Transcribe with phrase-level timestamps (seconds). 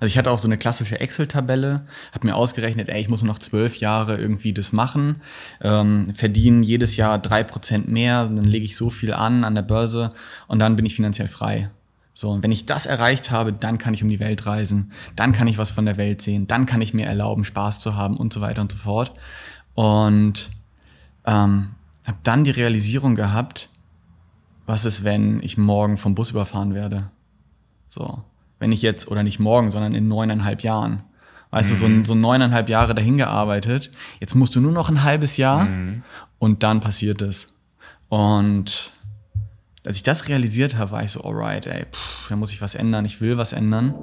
[0.00, 3.32] Also ich hatte auch so eine klassische Excel-Tabelle, habe mir ausgerechnet, ey, ich muss nur
[3.32, 5.22] noch zwölf Jahre irgendwie das machen,
[5.60, 9.62] ähm, verdiene jedes Jahr drei Prozent mehr, dann lege ich so viel an an der
[9.62, 10.10] Börse
[10.46, 11.70] und dann bin ich finanziell frei.
[12.12, 15.32] So, und wenn ich das erreicht habe, dann kann ich um die Welt reisen, dann
[15.32, 18.16] kann ich was von der Welt sehen, dann kann ich mir erlauben, Spaß zu haben
[18.16, 19.12] und so weiter und so fort.
[19.74, 20.50] Und
[21.26, 21.70] ähm,
[22.04, 23.68] habe dann die Realisierung gehabt,
[24.66, 27.10] was ist, wenn ich morgen vom Bus überfahren werde?
[27.86, 28.24] So,
[28.58, 31.02] wenn ich jetzt, oder nicht morgen, sondern in neuneinhalb Jahren.
[31.50, 31.74] Weißt mhm.
[31.74, 32.04] du, so, mhm.
[32.04, 33.90] so neuneinhalb Jahre dahin gearbeitet.
[34.20, 36.02] Jetzt musst du nur noch ein halbes Jahr mhm.
[36.38, 37.54] und dann passiert es.
[38.08, 38.92] Und
[39.84, 42.74] als ich das realisiert habe, war ich so, alright, ey, pff, da muss ich was
[42.74, 43.94] ändern, ich will was ändern.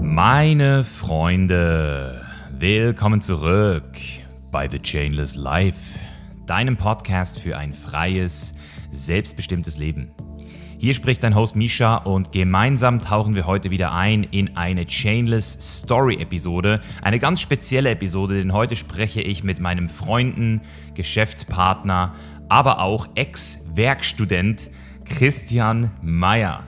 [0.00, 3.84] Meine Freunde, willkommen zurück
[4.50, 5.98] bei The Chainless Life,
[6.46, 8.54] deinem Podcast für ein freies,
[8.92, 10.12] selbstbestimmtes Leben.
[10.84, 15.78] Hier spricht dein Host Misha und gemeinsam tauchen wir heute wieder ein in eine Chainless
[15.78, 16.82] Story Episode.
[17.00, 20.60] Eine ganz spezielle Episode, denn heute spreche ich mit meinem Freunden,
[20.92, 22.12] Geschäftspartner,
[22.50, 24.70] aber auch Ex-Werkstudent
[25.06, 26.64] Christian Meyer.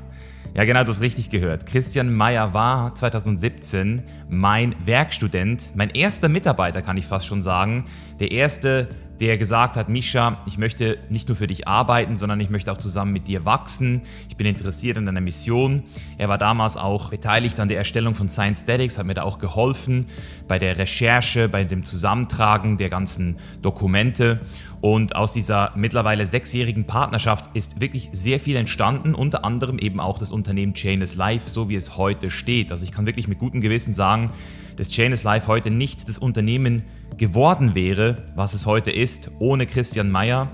[0.54, 1.66] Ja, genau, du hast richtig gehört.
[1.66, 7.84] Christian Meyer war 2017 mein Werkstudent, mein erster Mitarbeiter, kann ich fast schon sagen.
[8.18, 8.88] Der erste
[9.20, 12.78] der gesagt hat, Misha, ich möchte nicht nur für dich arbeiten, sondern ich möchte auch
[12.78, 14.02] zusammen mit dir wachsen.
[14.28, 15.84] Ich bin interessiert an deiner Mission.
[16.18, 19.38] Er war damals auch beteiligt an der Erstellung von Science Statics, hat mir da auch
[19.38, 20.06] geholfen
[20.48, 24.40] bei der Recherche, bei dem Zusammentragen der ganzen Dokumente.
[24.80, 30.18] Und aus dieser mittlerweile sechsjährigen Partnerschaft ist wirklich sehr viel entstanden, unter anderem eben auch
[30.18, 32.70] das Unternehmen Chainless Life, so wie es heute steht.
[32.70, 34.30] Also ich kann wirklich mit gutem Gewissen sagen,
[34.76, 36.82] dass Chainless Life heute nicht das Unternehmen
[37.16, 40.50] geworden wäre, was es heute ist, ohne Christian Meyer.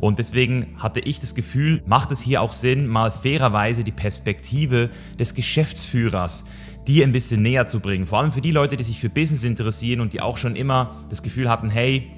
[0.00, 4.90] Und deswegen hatte ich das Gefühl, macht es hier auch Sinn, mal fairerweise die Perspektive
[5.18, 6.44] des Geschäftsführers
[6.86, 8.06] dir ein bisschen näher zu bringen.
[8.06, 10.96] Vor allem für die Leute, die sich für Business interessieren und die auch schon immer
[11.08, 12.10] das Gefühl hatten, hey,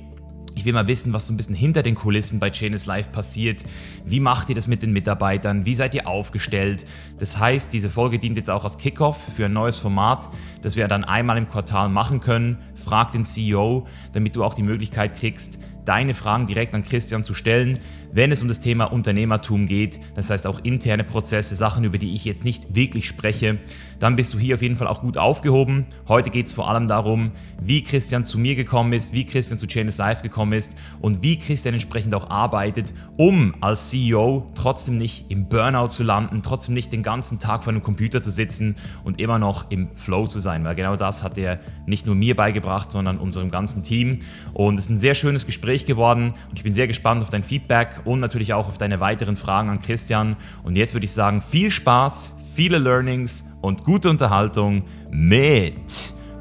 [0.59, 3.65] ich will mal wissen, was so ein bisschen hinter den Kulissen bei Chainless Life passiert.
[4.05, 5.67] Wie macht ihr das mit den Mitarbeitern?
[5.67, 6.85] Wie seid ihr aufgestellt?
[7.21, 10.29] Das heißt, diese Folge dient jetzt auch als Kickoff für ein neues Format,
[10.63, 12.59] das wir dann einmal im Quartal machen können.
[12.75, 17.33] Frag den CEO, damit du auch die Möglichkeit kriegst, deine Fragen direkt an Christian zu
[17.33, 17.79] stellen,
[18.13, 22.15] wenn es um das Thema Unternehmertum geht, das heißt auch interne Prozesse, Sachen, über die
[22.15, 23.59] ich jetzt nicht wirklich spreche,
[23.99, 25.87] dann bist du hier auf jeden Fall auch gut aufgehoben.
[26.07, 29.67] Heute geht es vor allem darum, wie Christian zu mir gekommen ist, wie Christian zu
[29.67, 35.27] Chainless Life gekommen ist und wie Christian entsprechend auch arbeitet, um als CEO trotzdem nicht
[35.31, 39.21] im Burnout zu landen, trotzdem nicht den ganzen Tag vor einem Computer zu sitzen und
[39.21, 42.91] immer noch im Flow zu sein, weil genau das hat er nicht nur mir beigebracht,
[42.91, 44.21] sondern unserem ganzen Team.
[44.53, 47.31] Und es ist ein sehr schönes Gespräch Gespräch geworden und ich bin sehr gespannt auf
[47.31, 50.37] dein Feedback und natürlich auch auf deine weiteren Fragen an Christian.
[50.65, 55.75] Und jetzt würde ich sagen, viel Spaß, viele Learnings und gute Unterhaltung mit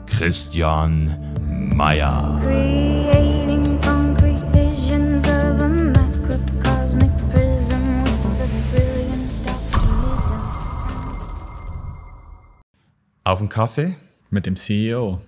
[0.08, 1.36] Christian
[1.76, 2.42] Meyer.
[13.24, 13.96] Auf einen Kaffee?
[14.30, 15.20] Mit dem CEO.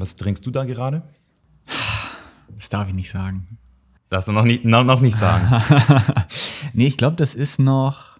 [0.00, 1.02] Was trinkst du da gerade?
[2.56, 3.58] Das darf ich nicht sagen.
[4.08, 5.62] Darfst du noch nicht, noch, noch nicht sagen?
[6.72, 8.18] nee, ich glaube, das ist noch.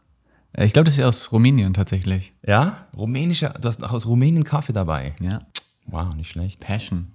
[0.52, 2.34] Äh, ich glaube, das ist aus Rumänien tatsächlich.
[2.46, 2.86] Ja?
[2.94, 5.14] Rumänischer, du hast auch aus Rumänien Kaffee dabei.
[5.20, 5.40] Ja.
[5.86, 6.60] Wow, nicht schlecht.
[6.60, 7.08] Passion.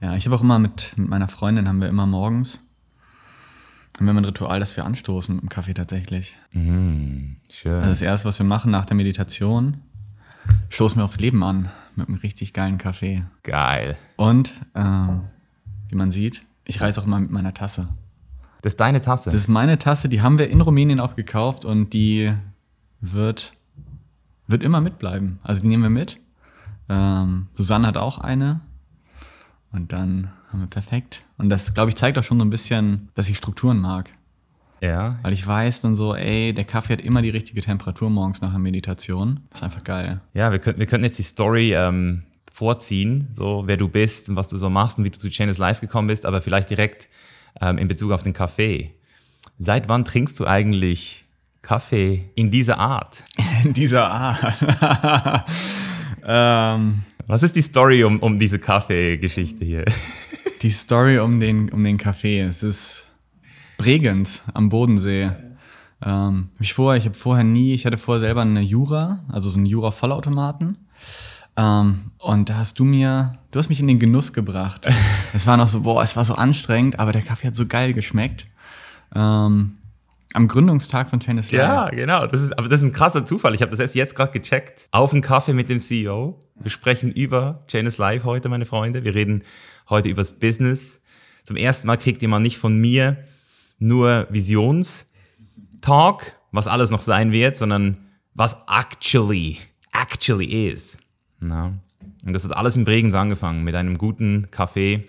[0.00, 2.72] Ja, ich habe auch immer mit, mit meiner Freundin, haben wir immer morgens,
[3.96, 6.36] haben wir immer ein Ritual, das wir anstoßen mit dem Kaffee tatsächlich.
[6.52, 7.74] Mhm, schön.
[7.74, 9.78] Also das erste, was wir machen nach der Meditation,
[10.68, 13.24] stoßen wir aufs Leben an mit einem richtig geilen Kaffee.
[13.42, 13.96] Geil.
[14.16, 15.22] Und ähm,
[15.88, 17.88] wie man sieht, ich reise auch immer mit meiner Tasse.
[18.62, 19.30] Das ist deine Tasse?
[19.30, 22.32] Das ist meine Tasse, die haben wir in Rumänien auch gekauft und die
[23.00, 23.52] wird,
[24.46, 25.38] wird immer mitbleiben.
[25.42, 26.18] Also die nehmen wir mit.
[26.88, 28.60] Ähm, Susanne hat auch eine.
[29.72, 31.24] Und dann haben wir perfekt.
[31.38, 34.10] Und das, glaube ich, zeigt auch schon so ein bisschen, dass ich Strukturen mag.
[34.80, 35.18] Ja.
[35.22, 38.50] Weil ich weiß dann so, ey, der Kaffee hat immer die richtige Temperatur morgens nach
[38.50, 39.40] der Meditation.
[39.50, 40.20] Das ist einfach geil.
[40.34, 44.36] Ja, wir könnten, wir könnten jetzt die Story ähm, vorziehen, so wer du bist und
[44.36, 47.08] was du so machst und wie du zu Channels Live gekommen bist, aber vielleicht direkt
[47.60, 48.94] ähm, in Bezug auf den Kaffee.
[49.58, 51.24] Seit wann trinkst du eigentlich
[51.62, 53.24] Kaffee in dieser Art?
[53.64, 55.44] In dieser Art.
[56.24, 59.84] ähm, was ist die Story um, um diese Kaffeegeschichte hier?
[60.62, 62.42] Die Story um den, um den Kaffee.
[62.42, 63.05] Es ist
[63.76, 65.32] Bregenz am Bodensee.
[66.02, 69.56] Ähm, ich vorher, ich habe vorher nie, ich hatte vorher selber eine Jura, also so
[69.56, 70.78] einen Jura-Vollautomaten.
[71.56, 74.86] Ähm, und da hast du mir, du hast mich in den Genuss gebracht.
[75.34, 77.94] es war noch so, boah, es war so anstrengend, aber der Kaffee hat so geil
[77.94, 78.46] geschmeckt.
[79.14, 79.78] Ähm,
[80.34, 81.60] am Gründungstag von Chainless Live.
[81.60, 82.26] Ja, genau.
[82.26, 83.54] Das ist, aber das ist ein krasser Zufall.
[83.54, 84.88] Ich habe das erst jetzt gerade gecheckt.
[84.90, 86.38] Auf einen Kaffee mit dem CEO.
[86.56, 89.02] Wir sprechen über Chainless Live heute, meine Freunde.
[89.02, 89.44] Wir reden
[89.88, 91.00] heute über das Business.
[91.42, 93.16] Zum ersten Mal kriegt ihr mal nicht von mir
[93.78, 95.08] nur Visionstalk,
[96.52, 97.98] was alles noch sein wird, sondern
[98.34, 99.58] was actually,
[99.92, 100.98] actually is.
[101.40, 101.72] Na?
[102.24, 105.08] Und das hat alles in Bregenz angefangen mit einem guten Kaffee,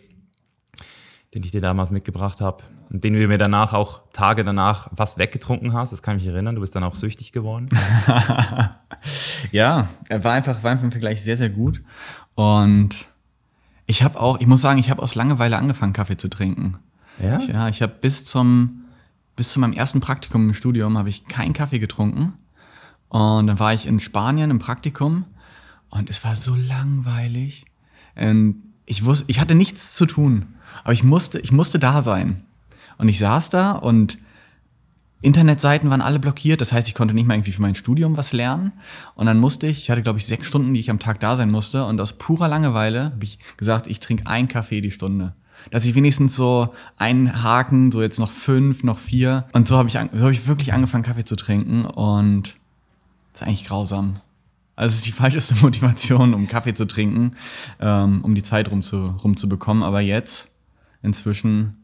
[1.34, 5.18] den ich dir damals mitgebracht habe und den du mir danach auch Tage danach was
[5.18, 5.92] weggetrunken hast.
[5.92, 6.56] Das kann ich mich erinnern.
[6.56, 7.70] Du bist dann auch süchtig geworden.
[9.52, 11.82] ja, war einfach, war einfach im Vergleich sehr, sehr gut.
[12.36, 13.08] Und
[13.88, 16.78] ich habe auch, ich muss sagen, ich habe aus Langeweile angefangen, Kaffee zu trinken.
[17.22, 17.38] Ja?
[17.38, 18.86] Ich, ja, ich habe bis zum,
[19.36, 22.34] bis zu meinem ersten Praktikum im Studium habe ich keinen Kaffee getrunken.
[23.10, 25.26] Und dann war ich in Spanien im Praktikum
[25.90, 27.66] und es war so langweilig.
[28.16, 32.44] Und ich wusste, ich hatte nichts zu tun, aber ich musste, ich musste da sein.
[32.98, 34.18] Und ich saß da und
[35.22, 38.34] Internetseiten waren alle blockiert, das heißt, ich konnte nicht mal irgendwie für mein Studium was
[38.34, 38.72] lernen.
[39.16, 41.36] Und dann musste ich, ich hatte glaube ich sechs Stunden, die ich am Tag da
[41.36, 41.86] sein musste.
[41.86, 45.34] Und aus purer Langeweile habe ich gesagt, ich trinke einen Kaffee die Stunde.
[45.72, 49.46] Dass ich wenigstens so einen Haken, so jetzt noch fünf, noch vier.
[49.52, 51.86] Und so habe ich, so hab ich wirklich angefangen, Kaffee zu trinken.
[51.86, 52.56] Und
[53.34, 54.20] das ist eigentlich grausam.
[54.76, 57.32] Also es ist die falscheste Motivation, um Kaffee zu trinken,
[57.80, 59.84] ähm, um die Zeit rumzu, rumzubekommen.
[59.84, 60.56] Aber jetzt,
[61.02, 61.76] inzwischen,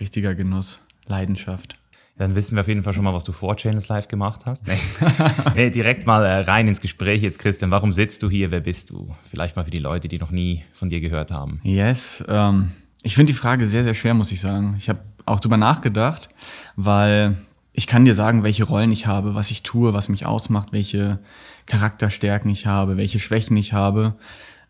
[0.00, 1.78] richtiger Genuss, Leidenschaft.
[2.18, 4.66] Dann wissen wir auf jeden Fall schon mal, was du vor Chainless Live gemacht hast.
[4.66, 4.78] Nee,
[5.54, 7.70] nee direkt mal äh, rein ins Gespräch jetzt, Christian.
[7.70, 8.50] Warum sitzt du hier?
[8.50, 9.14] Wer bist du?
[9.28, 11.60] Vielleicht mal für die Leute, die noch nie von dir gehört haben.
[11.62, 12.24] Yes.
[12.26, 12.72] Ähm,
[13.06, 14.74] ich finde die Frage sehr, sehr schwer, muss ich sagen.
[14.78, 16.28] Ich habe auch drüber nachgedacht,
[16.76, 17.36] weil
[17.72, 21.18] ich kann dir sagen, welche Rollen ich habe, was ich tue, was mich ausmacht, welche
[21.66, 24.14] Charakterstärken ich habe, welche Schwächen ich habe.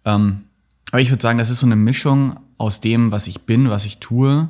[0.04, 0.44] Ähm,
[0.90, 3.84] aber ich würde sagen, das ist so eine Mischung aus dem, was ich bin, was
[3.84, 4.48] ich tue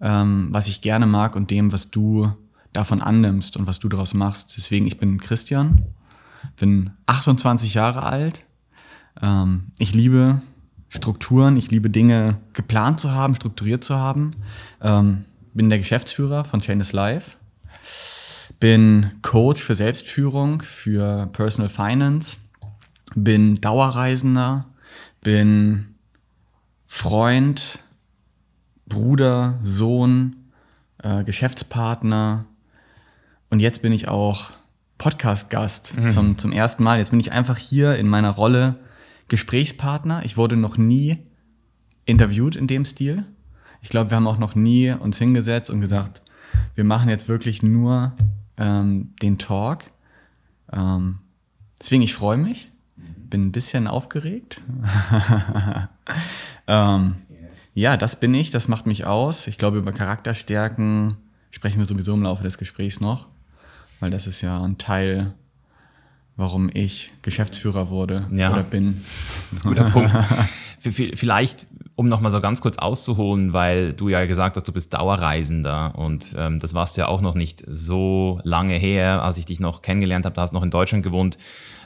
[0.00, 2.32] ähm, was ich gerne mag und dem, was du
[2.72, 4.56] davon annimmst und was du daraus machst.
[4.56, 5.84] Deswegen, ich bin Christian,
[6.58, 8.44] bin 28 Jahre alt.
[9.20, 10.40] Ähm, ich liebe
[10.90, 14.32] Strukturen, ich liebe Dinge geplant zu haben, strukturiert zu haben.
[14.82, 17.36] Ähm, bin der Geschäftsführer von Chain is Life.
[18.58, 22.36] Bin Coach für Selbstführung, für Personal Finance.
[23.14, 24.66] Bin Dauerreisender.
[25.22, 25.94] Bin
[26.86, 27.78] Freund,
[28.86, 30.36] Bruder, Sohn,
[31.02, 32.44] äh, Geschäftspartner
[33.50, 34.50] und jetzt bin ich auch
[34.98, 36.08] Podcast-Gast mhm.
[36.08, 36.98] zum, zum ersten Mal.
[36.98, 38.76] Jetzt bin ich einfach hier in meiner Rolle
[39.30, 40.24] Gesprächspartner.
[40.24, 41.18] Ich wurde noch nie
[42.04, 43.24] interviewt in dem Stil.
[43.80, 46.20] Ich glaube, wir haben auch noch nie uns hingesetzt und gesagt,
[46.74, 48.12] wir machen jetzt wirklich nur
[48.58, 49.84] ähm, den Talk.
[50.72, 51.20] Ähm,
[51.80, 54.60] deswegen, ich freue mich, bin ein bisschen aufgeregt.
[56.66, 57.14] ähm,
[57.72, 59.46] ja, das bin ich, das macht mich aus.
[59.46, 61.16] Ich glaube, über Charakterstärken
[61.52, 63.28] sprechen wir sowieso im Laufe des Gesprächs noch,
[64.00, 65.34] weil das ist ja ein Teil,
[66.40, 68.52] warum ich Geschäftsführer wurde ja.
[68.52, 69.02] oder bin.
[69.50, 70.10] Das ist ein guter Punkt.
[70.80, 75.94] Vielleicht, um nochmal so ganz kurz auszuholen, weil du ja gesagt hast, du bist Dauerreisender
[75.96, 79.82] und ähm, das warst ja auch noch nicht so lange her, als ich dich noch
[79.82, 81.36] kennengelernt habe, da hast du noch in Deutschland gewohnt.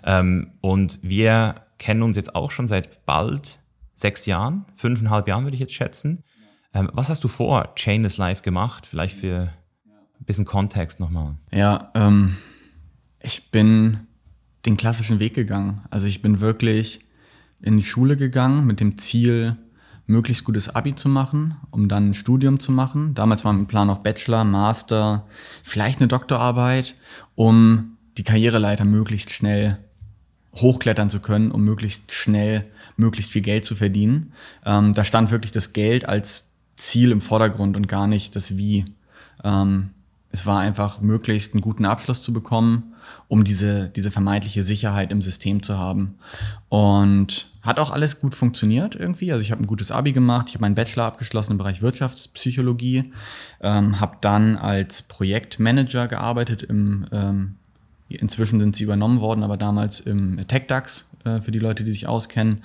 [0.04, 3.58] Ähm, und wir kennen uns jetzt auch schon seit bald
[3.94, 6.22] sechs Jahren, fünfeinhalb Jahren würde ich jetzt schätzen.
[6.72, 8.86] Ähm, was hast du vor Chainless Life gemacht?
[8.86, 9.52] Vielleicht für
[10.20, 11.34] ein bisschen Kontext nochmal.
[11.52, 12.36] Ja, ähm,
[13.20, 14.06] ich bin
[14.66, 15.82] den klassischen Weg gegangen.
[15.90, 17.00] Also ich bin wirklich
[17.60, 19.56] in die Schule gegangen mit dem Ziel,
[20.06, 23.14] möglichst gutes Abi zu machen, um dann ein Studium zu machen.
[23.14, 25.26] Damals war mein Plan auch Bachelor, Master,
[25.62, 26.94] vielleicht eine Doktorarbeit,
[27.34, 29.78] um die Karriereleiter möglichst schnell
[30.56, 32.66] hochklettern zu können, um möglichst schnell
[32.96, 34.32] möglichst viel Geld zu verdienen.
[34.64, 38.84] Ähm, da stand wirklich das Geld als Ziel im Vordergrund und gar nicht das Wie.
[39.42, 39.90] Ähm,
[40.30, 42.93] es war einfach möglichst einen guten Abschluss zu bekommen,
[43.28, 46.16] um diese, diese vermeintliche Sicherheit im System zu haben.
[46.68, 49.32] Und hat auch alles gut funktioniert irgendwie.
[49.32, 53.12] Also ich habe ein gutes Abi gemacht, ich habe meinen Bachelor abgeschlossen im Bereich Wirtschaftspsychologie,
[53.60, 57.56] ähm, habe dann als Projektmanager gearbeitet im ähm,
[58.08, 62.06] Inzwischen sind sie übernommen worden, aber damals im TechDAX, äh, für die Leute, die sich
[62.06, 62.62] auskennen.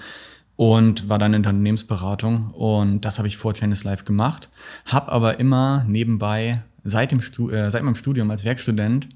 [0.56, 2.52] Und war dann in der Unternehmensberatung.
[2.52, 4.50] Und das habe ich vor Tennis Live gemacht.
[4.86, 9.08] Habe aber immer nebenbei seit, dem Stu äh, seit meinem Studium als Werkstudent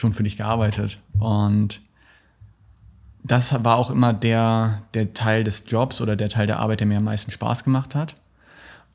[0.00, 0.98] schon für dich gearbeitet.
[1.18, 1.80] Und
[3.22, 6.86] das war auch immer der, der Teil des Jobs oder der Teil der Arbeit, der
[6.86, 8.16] mir am meisten Spaß gemacht hat.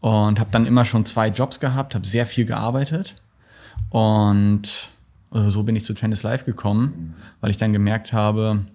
[0.02, 3.16] Und habe dann immer schon zwei Jobs gehabt, habe sehr viel gearbeitet.
[3.90, 4.90] Und
[5.32, 8.66] also so bin ich zu Trendis Live gekommen, weil ich dann gemerkt habe,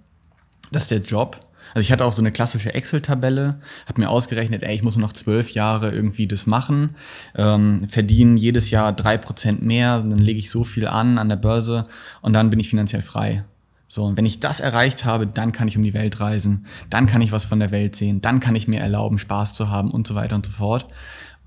[0.72, 1.40] dass der Job
[1.74, 5.12] Also ich hatte auch so eine klassische Excel-Tabelle, habe mir ausgerechnet, ey, ich muss noch
[5.12, 6.96] zwölf Jahre irgendwie das machen,
[7.34, 11.36] ähm, verdiene jedes Jahr drei Prozent mehr, dann lege ich so viel an an der
[11.36, 11.86] Börse
[12.22, 13.44] und dann bin ich finanziell frei.
[13.86, 17.06] So, und wenn ich das erreicht habe, dann kann ich um die Welt reisen, dann
[17.06, 19.90] kann ich was von der Welt sehen, dann kann ich mir erlauben, Spaß zu haben
[19.90, 20.86] und so weiter und so fort.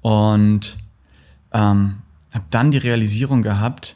[0.01, 0.77] Und
[1.53, 1.99] ähm,
[2.33, 3.95] habe dann die Realisierung gehabt,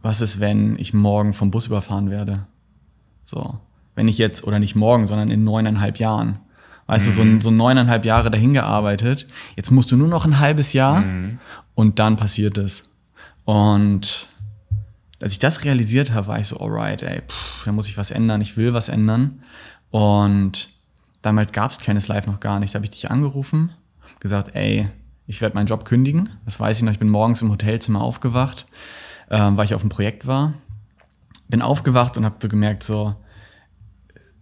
[0.00, 2.46] was ist, wenn ich morgen vom Bus überfahren werde?
[3.24, 3.58] So,
[3.94, 6.38] wenn ich jetzt, oder nicht morgen, sondern in neuneinhalb Jahren.
[6.86, 7.38] Weißt mhm.
[7.38, 11.00] du, so, so neuneinhalb Jahre dahin gearbeitet, jetzt musst du nur noch ein halbes Jahr
[11.00, 11.38] mhm.
[11.74, 12.90] und dann passiert es.
[13.44, 14.28] Und
[15.20, 18.10] als ich das realisiert habe, war ich so, alright, ey, pff, da muss ich was
[18.10, 19.42] ändern, ich will was ändern.
[19.90, 20.70] Und
[21.22, 22.74] damals gab es Tennis Live noch gar nicht.
[22.74, 23.70] Da habe ich dich angerufen,
[24.20, 24.88] gesagt, ey,
[25.26, 26.28] ich werde meinen Job kündigen.
[26.44, 26.92] Das weiß ich noch.
[26.92, 28.66] Ich bin morgens im Hotelzimmer aufgewacht,
[29.30, 30.54] ähm, weil ich auf einem Projekt war.
[31.48, 33.14] Bin aufgewacht und habe so gemerkt, so,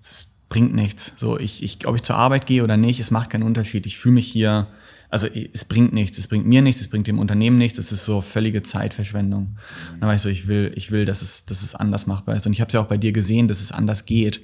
[0.00, 1.12] es bringt nichts.
[1.16, 3.86] So, ich, ich, ob ich zur Arbeit gehe oder nicht, es macht keinen Unterschied.
[3.86, 4.66] Ich fühle mich hier
[5.10, 8.04] also es bringt nichts, es bringt mir nichts, es bringt dem Unternehmen nichts, es ist
[8.04, 9.56] so völlige Zeitverschwendung.
[9.92, 12.36] Und dann war ich so, ich will, ich will, dass es, dass es anders machbar
[12.36, 12.46] ist.
[12.46, 14.40] Und ich habe es ja auch bei dir gesehen, dass es anders geht.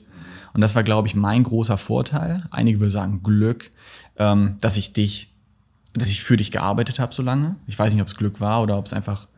[0.54, 2.44] Und das war, glaube ich, mein großer Vorteil.
[2.50, 3.70] Einige würden sagen Glück,
[4.16, 5.32] ähm, dass ich dich,
[5.94, 7.56] dass ich für dich gearbeitet habe so lange.
[7.66, 9.28] Ich weiß nicht, ob es Glück war oder ob es einfach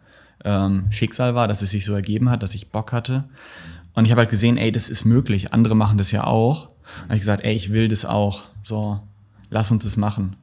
[0.44, 3.24] ähm, Schicksal war, dass es sich so ergeben hat, dass ich Bock hatte.
[3.98, 5.52] Und ich habe halt gesehen, ey, das ist möglich.
[5.52, 6.68] Andere machen das ja auch.
[6.68, 8.44] Und habe ich gesagt, ey, ich will das auch.
[8.62, 9.00] So,
[9.50, 10.36] lass uns das machen.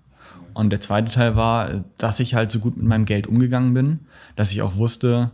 [0.54, 4.00] Und der zweite Teil war, dass ich halt so gut mit meinem Geld umgegangen bin,
[4.36, 5.32] dass ich auch wusste,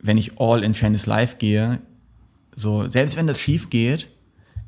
[0.00, 1.80] wenn ich all in Chinese Life gehe,
[2.54, 4.10] so, selbst wenn das schief geht,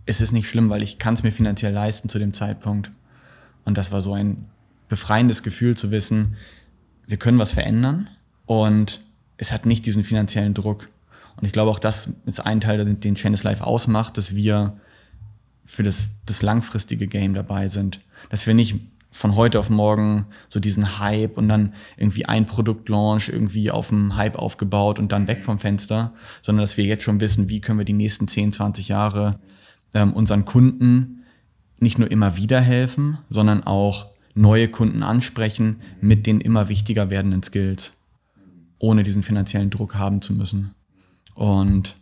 [0.06, 2.90] ist es nicht schlimm, weil ich kann es mir finanziell leisten zu dem Zeitpunkt.
[3.66, 4.46] Und das war so ein
[4.88, 6.36] befreiendes Gefühl zu wissen,
[7.06, 8.08] wir können was verändern
[8.46, 9.02] und
[9.36, 10.88] es hat nicht diesen finanziellen Druck.
[11.36, 14.78] Und ich glaube auch, das ist ein Teil, den Chinese Life ausmacht, dass wir
[15.64, 18.00] für das, das langfristige Game dabei sind.
[18.30, 18.76] Dass wir nicht
[19.10, 24.16] von heute auf morgen so diesen Hype und dann irgendwie ein Produktlaunch irgendwie auf dem
[24.16, 26.12] Hype aufgebaut und dann weg vom Fenster,
[26.42, 29.38] sondern dass wir jetzt schon wissen, wie können wir die nächsten 10, 20 Jahre
[29.94, 31.24] ähm, unseren Kunden
[31.78, 37.42] nicht nur immer wieder helfen, sondern auch neue Kunden ansprechen mit den immer wichtiger werdenden
[37.42, 37.96] Skills,
[38.78, 40.75] ohne diesen finanziellen Druck haben zu müssen.
[41.36, 41.96] Und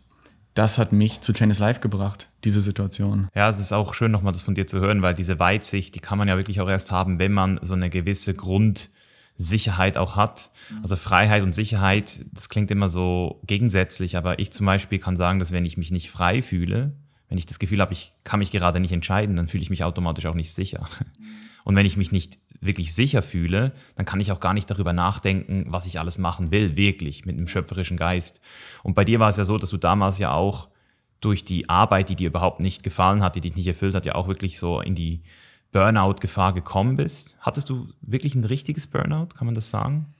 [0.55, 3.27] das hat mich zu Chinese Life gebracht, diese Situation.
[3.35, 5.99] Ja, es ist auch schön, nochmal das von dir zu hören, weil diese Weitsicht, die
[5.99, 10.51] kann man ja wirklich auch erst haben, wenn man so eine gewisse Grundsicherheit auch hat.
[10.81, 15.39] Also Freiheit und Sicherheit, das klingt immer so gegensätzlich, aber ich zum Beispiel kann sagen,
[15.39, 16.93] dass wenn ich mich nicht frei fühle,
[17.27, 19.83] wenn ich das Gefühl habe, ich kann mich gerade nicht entscheiden, dann fühle ich mich
[19.83, 20.87] automatisch auch nicht sicher.
[21.65, 24.93] Und wenn ich mich nicht wirklich sicher fühle, dann kann ich auch gar nicht darüber
[24.93, 28.41] nachdenken, was ich alles machen will, wirklich mit einem schöpferischen Geist.
[28.83, 30.69] Und bei dir war es ja so, dass du damals ja auch
[31.21, 34.15] durch die Arbeit, die dir überhaupt nicht gefallen hat, die dich nicht erfüllt hat, ja
[34.15, 35.23] auch wirklich so in die
[35.71, 37.35] Burnout-Gefahr gekommen bist.
[37.39, 40.13] Hattest du wirklich ein richtiges Burnout, kann man das sagen?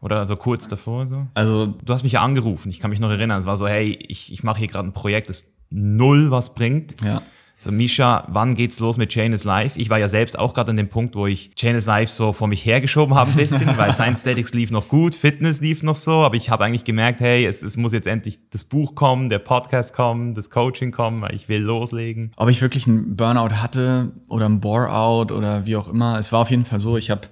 [0.00, 1.26] Oder also kurz davor so?
[1.34, 3.38] Also, du hast mich ja angerufen, ich kann mich noch erinnern.
[3.38, 7.00] Es war so, hey, ich, ich mache hier gerade ein Projekt, das null was bringt.
[7.02, 7.22] Ja.
[7.58, 9.80] So, Misha, wann geht's los mit Chain is Life?
[9.80, 12.34] Ich war ja selbst auch gerade an dem Punkt, wo ich Chain is Life so
[12.34, 15.96] vor mich hergeschoben habe ein bisschen, weil Science Statics lief noch gut, Fitness lief noch
[15.96, 19.30] so, aber ich habe eigentlich gemerkt, hey, es, es muss jetzt endlich das Buch kommen,
[19.30, 22.30] der Podcast kommen, das Coaching kommen, weil ich will loslegen.
[22.36, 26.40] Ob ich wirklich einen Burnout hatte oder einen Bore-out oder wie auch immer, es war
[26.40, 27.22] auf jeden Fall so, ich habe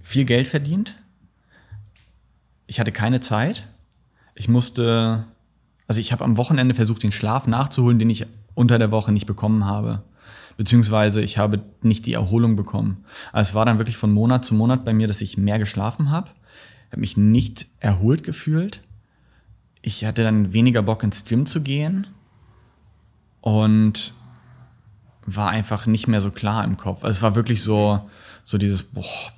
[0.00, 0.96] viel Geld verdient,
[2.68, 3.66] ich hatte keine Zeit,
[4.36, 5.26] ich musste
[5.90, 8.24] also ich habe am Wochenende versucht, den Schlaf nachzuholen, den ich
[8.60, 10.02] unter der Woche nicht bekommen habe.
[10.58, 13.04] Beziehungsweise ich habe nicht die Erholung bekommen.
[13.32, 16.10] Also es war dann wirklich von Monat zu Monat bei mir, dass ich mehr geschlafen
[16.10, 16.30] habe,
[16.90, 18.82] habe mich nicht erholt gefühlt.
[19.80, 22.06] Ich hatte dann weniger Bock ins Gym zu gehen
[23.40, 24.12] und
[25.24, 27.02] war einfach nicht mehr so klar im Kopf.
[27.02, 28.10] Also es war wirklich so,
[28.44, 29.32] so dieses, boah,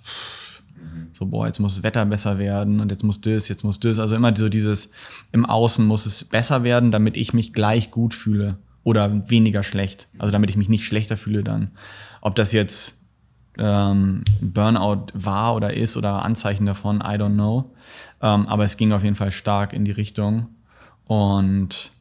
[1.12, 4.00] so, boah, jetzt muss das Wetter besser werden und jetzt muss das, jetzt muss das.
[4.00, 4.90] Also immer so dieses,
[5.30, 10.08] im Außen muss es besser werden, damit ich mich gleich gut fühle oder weniger schlecht.
[10.18, 11.70] Also damit ich mich nicht schlechter fühle dann.
[12.20, 13.02] Ob das jetzt
[13.58, 17.74] ähm, Burnout war oder ist oder Anzeichen davon, I don't know.
[18.20, 20.48] Ähm, aber es ging auf jeden Fall stark in die Richtung.
[21.04, 21.92] Und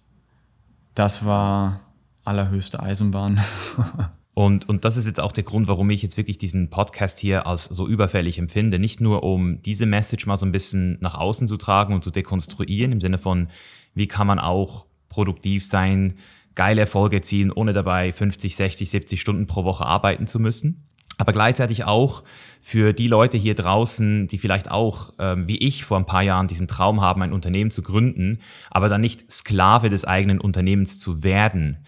[0.96, 1.82] das war
[2.24, 3.42] allerhöchste Eisenbahn.
[4.34, 7.46] Und, und das ist jetzt auch der Grund, warum ich jetzt wirklich diesen Podcast hier
[7.46, 8.80] als so überfällig empfinde.
[8.80, 12.12] Nicht nur, um diese Message mal so ein bisschen nach außen zu tragen und zu
[12.12, 13.50] dekonstruieren, im Sinne von,
[13.94, 16.14] wie kann man auch produktiv sein,
[16.62, 20.88] geile Erfolge erzielen, ohne dabei 50, 60, 70 Stunden pro Woche arbeiten zu müssen.
[21.18, 22.22] Aber gleichzeitig auch
[22.62, 26.48] für die Leute hier draußen, die vielleicht auch, ähm, wie ich vor ein paar Jahren,
[26.48, 31.24] diesen Traum haben, ein Unternehmen zu gründen, aber dann nicht Sklave des eigenen Unternehmens zu
[31.24, 31.80] werden.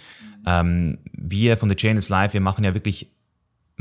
[0.44, 3.12] Ähm, wir von The Chain is Life, wir machen ja wirklich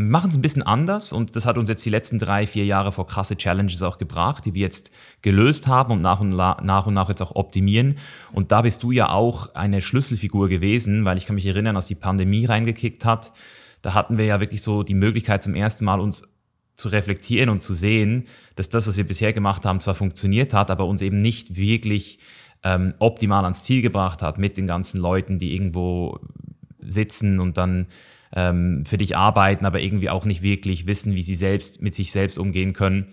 [0.08, 2.92] machen es ein bisschen anders und das hat uns jetzt die letzten drei, vier Jahre
[2.92, 4.90] vor krasse Challenges auch gebracht, die wir jetzt
[5.22, 7.98] gelöst haben und nach und nach, und nach jetzt auch optimieren.
[8.32, 11.86] Und da bist du ja auch eine Schlüsselfigur gewesen, weil ich kann mich erinnern, als
[11.86, 13.32] die Pandemie reingekickt hat,
[13.82, 16.22] da hatten wir ja wirklich so die Möglichkeit zum ersten Mal uns
[16.74, 20.70] zu reflektieren und zu sehen, dass das, was wir bisher gemacht haben, zwar funktioniert hat,
[20.70, 22.18] aber uns eben nicht wirklich
[22.64, 26.20] ähm, optimal ans Ziel gebracht hat mit den ganzen Leuten, die irgendwo
[26.86, 27.86] sitzen und dann
[28.34, 32.12] ähm, für dich arbeiten, aber irgendwie auch nicht wirklich wissen, wie sie selbst mit sich
[32.12, 33.08] selbst umgehen können.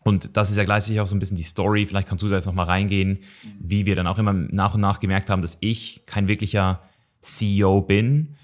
[0.00, 1.84] Und das ist ja gleichzeitig auch so ein bisschen die Story.
[1.84, 3.18] Vielleicht kannst du da jetzt nochmal reingehen,
[3.58, 6.80] wie wir dann auch immer nach und nach gemerkt haben, dass ich kein wirklicher
[7.22, 8.36] CEO bin.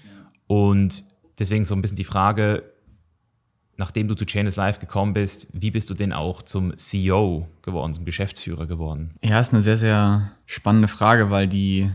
[0.47, 1.05] Und
[1.39, 2.63] deswegen so ein bisschen die Frage,
[3.77, 7.93] nachdem du zu Chainless Life gekommen bist, wie bist du denn auch zum CEO geworden,
[7.93, 9.11] zum Geschäftsführer geworden?
[9.23, 11.89] Ja, ist eine sehr, sehr spannende Frage, weil die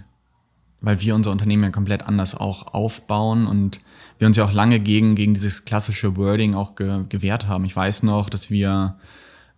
[0.80, 3.80] weil wir unser Unternehmen ja komplett anders auch aufbauen und
[4.18, 7.64] wir uns ja auch lange gegen, gegen dieses klassische Wording auch ge, gewehrt haben.
[7.64, 8.96] Ich weiß noch, dass wir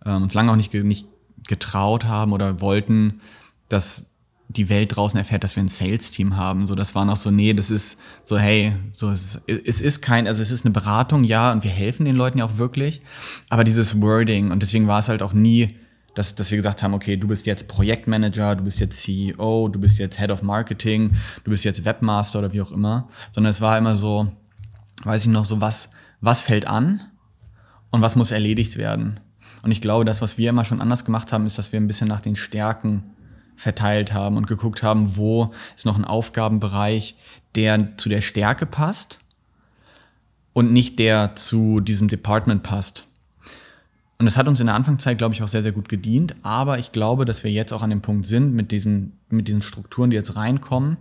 [0.05, 1.07] äh, uns lange auch nicht, nicht
[1.47, 3.21] getraut haben oder wollten,
[3.69, 4.11] dass
[4.49, 6.67] die Welt draußen erfährt, dass wir ein Sales-Team haben.
[6.67, 10.01] So, das war noch so, nee, das ist so, hey, so, es ist, es ist
[10.01, 13.01] kein, also es ist eine Beratung, ja, und wir helfen den Leuten ja auch wirklich.
[13.49, 15.77] Aber dieses Wording, und deswegen war es halt auch nie
[16.13, 19.79] dass, dass wir gesagt haben, okay, du bist jetzt Projektmanager, du bist jetzt CEO, du
[19.79, 23.61] bist jetzt Head of Marketing, du bist jetzt Webmaster oder wie auch immer, sondern es
[23.61, 24.31] war immer so,
[25.03, 27.01] weiß ich noch, so was, was fällt an
[27.91, 29.19] und was muss erledigt werden.
[29.63, 31.87] Und ich glaube, das, was wir immer schon anders gemacht haben, ist, dass wir ein
[31.87, 33.03] bisschen nach den Stärken
[33.55, 37.15] verteilt haben und geguckt haben, wo ist noch ein Aufgabenbereich,
[37.55, 39.19] der zu der Stärke passt
[40.53, 43.05] und nicht der zu diesem Department passt.
[44.21, 46.35] Und das hat uns in der Anfangszeit, glaube ich, auch sehr, sehr gut gedient.
[46.43, 49.63] Aber ich glaube, dass wir jetzt auch an dem Punkt sind mit diesen, mit diesen
[49.63, 50.97] Strukturen, die jetzt reinkommen,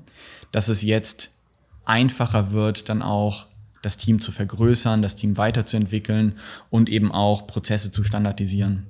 [0.53, 1.39] dass es jetzt
[1.85, 3.49] einfacher wird, dann auch
[3.83, 6.39] das Team zu vergrößern, das Team weiterzuentwickeln
[6.71, 8.87] und eben auch Prozesse zu standardisieren.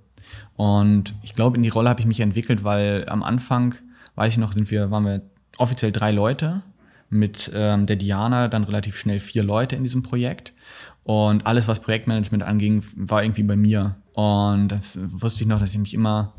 [0.54, 3.74] Und ich glaube, in die Rolle habe ich mich entwickelt, weil am Anfang,
[4.14, 5.22] weiß ich noch, sind wir, waren wir
[5.58, 6.62] offiziell drei Leute,
[7.08, 10.54] mit ähm, der Diana dann relativ schnell vier Leute in diesem Projekt.
[11.02, 13.96] Und alles, was Projektmanagement anging, war irgendwie bei mir.
[14.12, 16.34] Und das wusste ich noch, dass ich mich immer.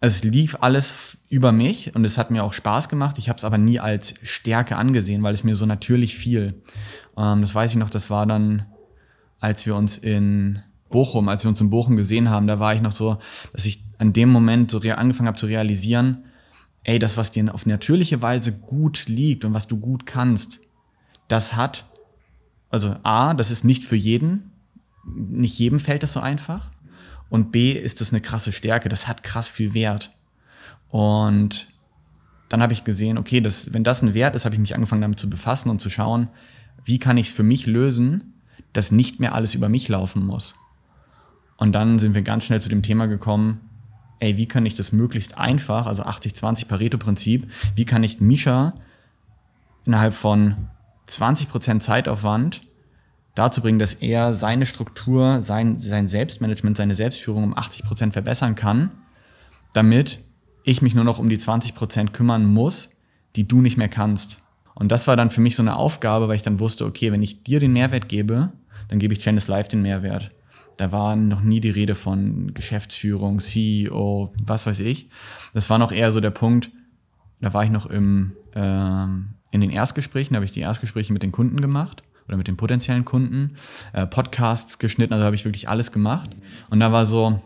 [0.00, 3.18] Also es lief alles über mich und es hat mir auch Spaß gemacht.
[3.18, 6.60] Ich habe es aber nie als Stärke angesehen, weil es mir so natürlich fiel.
[7.16, 8.66] Ähm, das weiß ich noch, das war dann,
[9.38, 12.80] als wir uns in Bochum, als wir uns in Bochum gesehen haben, da war ich
[12.80, 13.18] noch so,
[13.52, 16.24] dass ich an dem Moment so angefangen habe zu realisieren,
[16.84, 20.60] ey, das, was dir auf natürliche Weise gut liegt und was du gut kannst,
[21.28, 21.86] das hat,
[22.70, 24.51] also A, das ist nicht für jeden,
[25.04, 26.70] nicht jedem fällt das so einfach.
[27.28, 30.10] Und B, ist das eine krasse Stärke, das hat krass viel Wert.
[30.90, 31.68] Und
[32.48, 35.00] dann habe ich gesehen, okay, das, wenn das ein Wert ist, habe ich mich angefangen
[35.00, 36.28] damit zu befassen und zu schauen,
[36.84, 38.34] wie kann ich es für mich lösen,
[38.72, 40.54] dass nicht mehr alles über mich laufen muss.
[41.56, 43.60] Und dann sind wir ganz schnell zu dem Thema gekommen,
[44.18, 48.74] ey, wie kann ich das möglichst einfach, also 80-20 Pareto-Prinzip, wie kann ich Misha
[49.86, 50.68] innerhalb von
[51.08, 52.62] 20% Zeitaufwand
[53.34, 58.54] dazu bringen, dass er seine Struktur, sein, sein Selbstmanagement, seine Selbstführung um 80 Prozent verbessern
[58.54, 58.90] kann,
[59.72, 60.20] damit
[60.64, 63.00] ich mich nur noch um die 20 Prozent kümmern muss,
[63.36, 64.42] die du nicht mehr kannst.
[64.74, 67.22] Und das war dann für mich so eine Aufgabe, weil ich dann wusste, okay, wenn
[67.22, 68.52] ich dir den Mehrwert gebe,
[68.88, 70.30] dann gebe ich Janice Live den Mehrwert.
[70.76, 75.08] Da war noch nie die Rede von Geschäftsführung, CEO, was weiß ich.
[75.52, 76.70] Das war noch eher so der Punkt,
[77.40, 81.22] da war ich noch im, ähm, in den Erstgesprächen, da habe ich die Erstgespräche mit
[81.22, 83.56] den Kunden gemacht oder mit den potenziellen Kunden,
[83.92, 86.30] äh, Podcasts geschnitten, also habe ich wirklich alles gemacht.
[86.70, 87.40] Und da war so,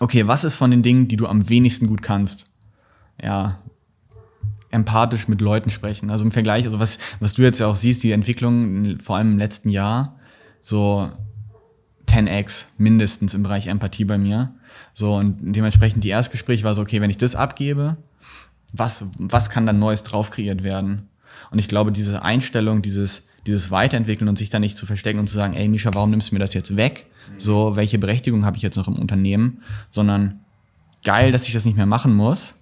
[0.00, 2.50] okay, was ist von den Dingen, die du am wenigsten gut kannst?
[3.22, 3.60] Ja,
[4.70, 6.10] empathisch mit Leuten sprechen.
[6.10, 9.32] Also im Vergleich, also was, was du jetzt ja auch siehst, die Entwicklung vor allem
[9.32, 10.18] im letzten Jahr,
[10.60, 11.10] so
[12.08, 14.54] 10x mindestens im Bereich Empathie bei mir.
[14.92, 17.96] So, und dementsprechend die Erstgespräch war so, okay, wenn ich das abgebe,
[18.72, 21.08] was, was kann dann Neues drauf kreiert werden?
[21.50, 25.28] Und ich glaube, diese Einstellung, dieses, dieses Weiterentwickeln und sich da nicht zu verstecken und
[25.28, 27.06] zu sagen, ey Misha, warum nimmst du mir das jetzt weg?
[27.38, 29.62] So, welche Berechtigung habe ich jetzt noch im Unternehmen?
[29.90, 30.40] Sondern
[31.04, 32.54] geil, dass ich das nicht mehr machen muss.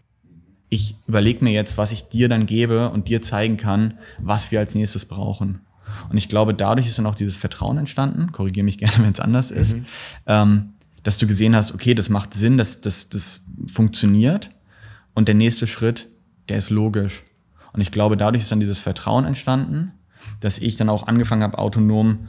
[0.68, 4.60] Ich überlege mir jetzt, was ich dir dann gebe und dir zeigen kann, was wir
[4.60, 5.60] als nächstes brauchen.
[6.10, 9.20] Und ich glaube, dadurch ist dann auch dieses Vertrauen entstanden, korrigiere mich gerne, wenn es
[9.20, 9.86] anders ist, mhm.
[10.26, 10.70] ähm,
[11.02, 14.50] dass du gesehen hast, okay, das macht Sinn, das, das, das funktioniert.
[15.14, 16.08] Und der nächste Schritt,
[16.48, 17.22] der ist logisch.
[17.72, 19.92] Und ich glaube, dadurch ist dann dieses Vertrauen entstanden
[20.40, 22.28] dass ich dann auch angefangen habe, autonom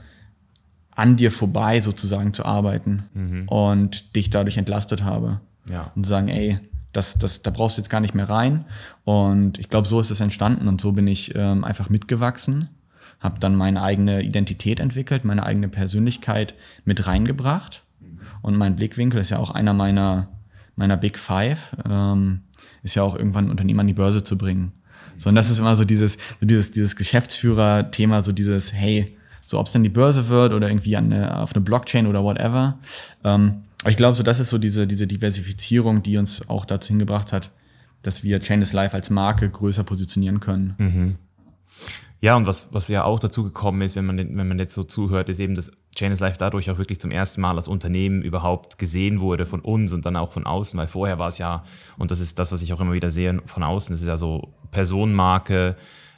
[0.91, 3.47] an dir vorbei sozusagen zu arbeiten mhm.
[3.47, 5.41] und dich dadurch entlastet habe.
[5.69, 5.91] Ja.
[5.95, 6.59] Und sagen, ey,
[6.93, 8.63] Das, das, da brauchst du jetzt gar nicht mehr rein.
[9.03, 12.69] Und ich glaube, so ist es entstanden und so bin ich ähm, einfach mitgewachsen,
[13.19, 16.55] habe dann meine eigene Identität entwickelt, meine eigene Persönlichkeit
[16.85, 17.83] mit reingebracht.
[18.41, 20.29] Und mein Blickwinkel ist ja auch einer meiner,
[20.77, 22.43] meiner Big Five, ähm,
[22.83, 24.71] ist ja auch irgendwann ein Unternehmen an die Börse zu bringen.
[25.17, 29.59] So, und das ist immer so dieses, so dieses, dieses Geschäftsführer-Thema, so dieses, hey, so
[29.59, 32.79] ob es dann die Börse wird oder irgendwie eine, auf eine Blockchain oder whatever.
[33.23, 36.89] Ähm, aber ich glaube, so das ist so diese, diese Diversifizierung, die uns auch dazu
[36.89, 37.51] hingebracht hat,
[38.01, 40.73] dass wir Chainless Life als Marke größer positionieren können.
[40.77, 41.15] Mhm.
[42.25, 44.83] Ja, und was, was ja auch dazu gekommen ist, wenn man, wenn man jetzt so
[44.83, 48.79] zuhört, ist eben, dass Chainless Life dadurch auch wirklich zum ersten Mal als Unternehmen überhaupt
[48.79, 51.63] gesehen wurde von uns und dann auch von außen, weil vorher war es ja,
[51.99, 54.17] und das ist das, was ich auch immer wieder sehe von außen, das ist ja
[54.17, 55.75] so Personenmarke,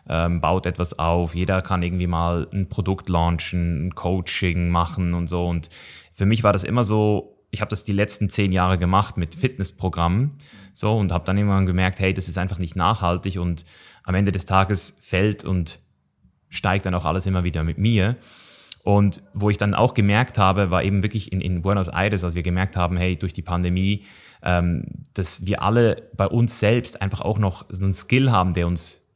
[0.07, 5.27] ähm, baut etwas auf, jeder kann irgendwie mal ein Produkt launchen, ein Coaching machen und
[5.27, 5.45] so.
[5.45, 5.67] Und
[6.13, 9.35] für mich war das immer so, ich habe das die letzten zehn Jahre gemacht mit
[9.35, 10.37] Fitnessprogrammen
[10.73, 13.65] so und habe dann irgendwann gemerkt, hey, das ist einfach nicht nachhaltig und
[14.05, 15.81] am Ende des Tages fällt und
[16.49, 18.15] steigt dann auch alles immer wieder mit mir.
[18.83, 22.35] Und wo ich dann auch gemerkt habe, war eben wirklich in, in Buenos Aires, als
[22.35, 24.05] wir gemerkt haben, hey, durch die Pandemie,
[24.43, 28.65] ähm, dass wir alle bei uns selbst einfach auch noch so einen Skill haben, der
[28.65, 29.06] uns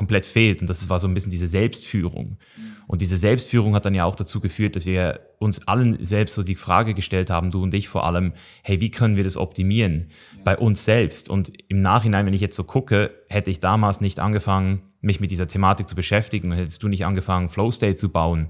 [0.00, 0.62] komplett fehlt.
[0.62, 2.38] Und das war so ein bisschen diese Selbstführung.
[2.86, 6.42] Und diese Selbstführung hat dann ja auch dazu geführt, dass wir uns allen selbst so
[6.42, 8.32] die Frage gestellt haben, du und ich vor allem,
[8.62, 10.06] hey, wie können wir das optimieren
[10.42, 11.28] bei uns selbst?
[11.28, 15.30] Und im Nachhinein, wenn ich jetzt so gucke, hätte ich damals nicht angefangen, mich mit
[15.30, 18.48] dieser Thematik zu beschäftigen und hättest du nicht angefangen, Flow State zu bauen,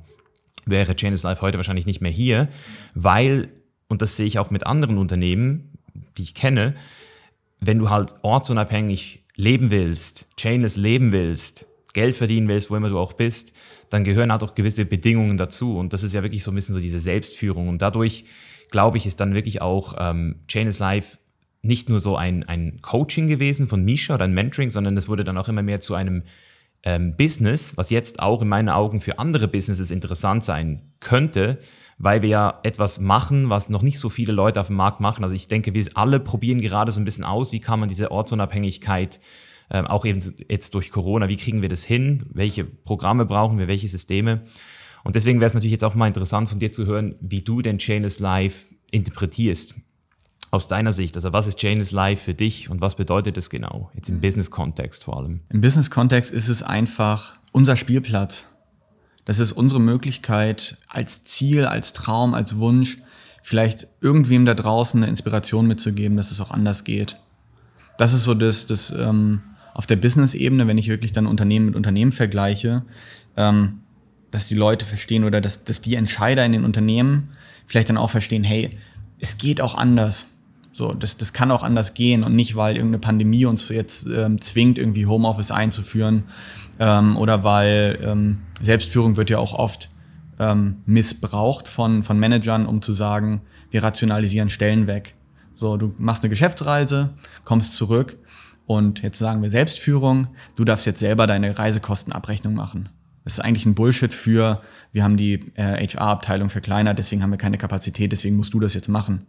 [0.67, 2.49] wäre Chainless Life heute wahrscheinlich nicht mehr hier,
[2.95, 3.49] weil,
[3.89, 5.73] und das sehe ich auch mit anderen Unternehmen,
[6.17, 6.77] die ich kenne,
[7.59, 12.99] wenn du halt ortsunabhängig leben willst, chainless leben willst, Geld verdienen willst, wo immer du
[12.99, 13.53] auch bist,
[13.89, 15.77] dann gehören halt auch gewisse Bedingungen dazu.
[15.77, 17.69] Und das ist ja wirklich so ein bisschen so diese Selbstführung.
[17.69, 18.25] Und dadurch,
[18.71, 21.19] glaube ich, ist dann wirklich auch ähm, Chainless Life
[21.63, 25.25] nicht nur so ein, ein Coaching gewesen von Misha oder ein Mentoring, sondern es wurde
[25.25, 26.23] dann auch immer mehr zu einem
[26.83, 31.59] ähm, Business, was jetzt auch in meinen Augen für andere Businesses interessant sein könnte,
[32.03, 35.23] weil wir ja etwas machen, was noch nicht so viele Leute auf dem Markt machen.
[35.23, 38.11] Also ich denke, wir alle probieren gerade so ein bisschen aus, wie kann man diese
[38.11, 39.21] Ortsunabhängigkeit
[39.71, 42.25] ähm, auch eben jetzt durch Corona, wie kriegen wir das hin?
[42.33, 43.69] Welche Programme brauchen wir?
[43.69, 44.41] Welche Systeme?
[45.05, 47.61] Und deswegen wäre es natürlich jetzt auch mal interessant von dir zu hören, wie du
[47.61, 49.75] den Chainless Life interpretierst.
[50.51, 53.91] Aus deiner Sicht, also was ist Chainless Life für dich und was bedeutet es genau?
[53.95, 55.41] Jetzt im Business-Kontext vor allem.
[55.51, 58.49] Im Business-Kontext ist es einfach unser Spielplatz.
[59.25, 62.99] Das ist unsere Möglichkeit, als Ziel, als Traum, als Wunsch,
[63.43, 67.19] vielleicht irgendwem da draußen eine Inspiration mitzugeben, dass es auch anders geht.
[67.99, 69.43] Das ist so das, das ähm,
[69.75, 72.83] auf der Business-Ebene, wenn ich wirklich dann Unternehmen mit Unternehmen vergleiche,
[73.37, 73.81] ähm,
[74.31, 77.31] dass die Leute verstehen oder dass, dass die Entscheider in den Unternehmen
[77.67, 78.79] vielleicht dann auch verstehen, hey,
[79.19, 80.29] es geht auch anders.
[80.73, 84.41] So, das, das kann auch anders gehen und nicht, weil irgendeine Pandemie uns jetzt ähm,
[84.41, 86.25] zwingt, irgendwie Homeoffice einzuführen
[86.81, 89.91] ähm, oder weil ähm, Selbstführung wird ja auch oft
[90.41, 95.15] ähm, missbraucht von, von Managern, um zu sagen, wir rationalisieren Stellen weg.
[95.53, 97.11] So, du machst eine Geschäftsreise,
[97.45, 98.17] kommst zurück
[98.67, 102.89] und jetzt sagen wir Selbstführung, du darfst jetzt selber deine Reisekostenabrechnung machen.
[103.25, 104.63] Das ist eigentlich ein Bullshit für,
[104.93, 108.73] wir haben die äh, HR-Abteilung verkleinert, deswegen haben wir keine Kapazität, deswegen musst du das
[108.73, 109.27] jetzt machen.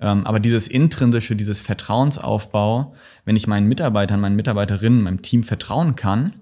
[0.00, 5.96] Ähm, aber dieses intrinsische, dieses Vertrauensaufbau, wenn ich meinen Mitarbeitern, meinen Mitarbeiterinnen, meinem Team vertrauen
[5.96, 6.34] kann,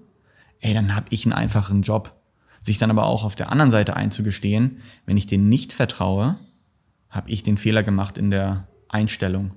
[0.61, 2.15] ey, dann habe ich einen einfachen Job.
[2.61, 6.37] Sich dann aber auch auf der anderen Seite einzugestehen, wenn ich denen nicht vertraue,
[7.09, 9.55] habe ich den Fehler gemacht in der Einstellung.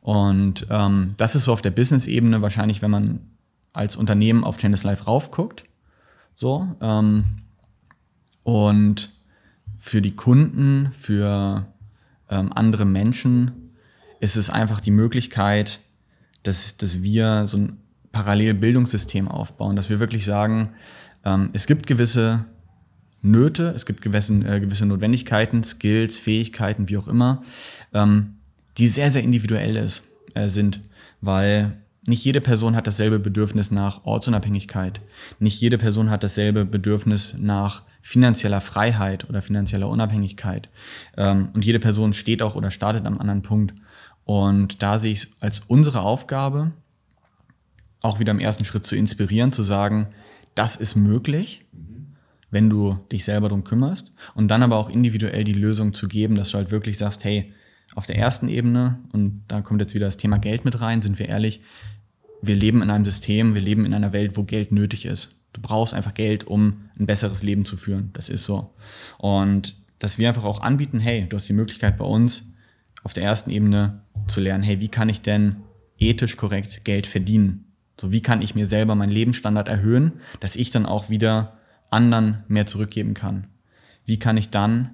[0.00, 3.20] Und ähm, das ist so auf der Business-Ebene wahrscheinlich, wenn man
[3.72, 5.64] als Unternehmen auf Chainless Life raufguckt.
[6.34, 6.68] So.
[6.82, 7.24] Ähm,
[8.44, 9.10] und
[9.78, 11.66] für die Kunden, für
[12.28, 13.72] ähm, andere Menschen
[14.20, 15.80] ist es einfach die Möglichkeit,
[16.42, 17.83] dass, dass wir so ein
[18.14, 20.70] Parallelbildungssystem aufbauen, dass wir wirklich sagen,
[21.24, 22.46] ähm, es gibt gewisse
[23.20, 27.42] Nöte, es gibt gewisse, äh, gewisse Notwendigkeiten, Skills, Fähigkeiten, wie auch immer,
[27.92, 28.36] ähm,
[28.78, 30.80] die sehr, sehr individuell ist, äh, sind,
[31.20, 35.00] weil nicht jede Person hat dasselbe Bedürfnis nach Ortsunabhängigkeit.
[35.38, 40.68] Nicht jede Person hat dasselbe Bedürfnis nach finanzieller Freiheit oder finanzieller Unabhängigkeit.
[41.16, 43.74] Ähm, und jede Person steht auch oder startet am anderen Punkt.
[44.24, 46.72] Und da sehe ich es als unsere Aufgabe,
[48.04, 50.08] auch wieder im ersten Schritt zu inspirieren, zu sagen,
[50.54, 51.64] das ist möglich,
[52.50, 54.14] wenn du dich selber darum kümmerst.
[54.34, 57.52] Und dann aber auch individuell die Lösung zu geben, dass du halt wirklich sagst, hey,
[57.94, 61.18] auf der ersten Ebene, und da kommt jetzt wieder das Thema Geld mit rein, sind
[61.18, 61.62] wir ehrlich,
[62.42, 65.40] wir leben in einem System, wir leben in einer Welt, wo Geld nötig ist.
[65.54, 68.10] Du brauchst einfach Geld, um ein besseres Leben zu führen.
[68.12, 68.74] Das ist so.
[69.16, 72.54] Und dass wir einfach auch anbieten, hey, du hast die Möglichkeit bei uns
[73.02, 75.56] auf der ersten Ebene zu lernen, hey, wie kann ich denn
[75.98, 77.63] ethisch korrekt Geld verdienen?
[78.00, 81.58] So, wie kann ich mir selber meinen Lebensstandard erhöhen, dass ich dann auch wieder
[81.90, 83.46] anderen mehr zurückgeben kann?
[84.04, 84.90] Wie kann ich dann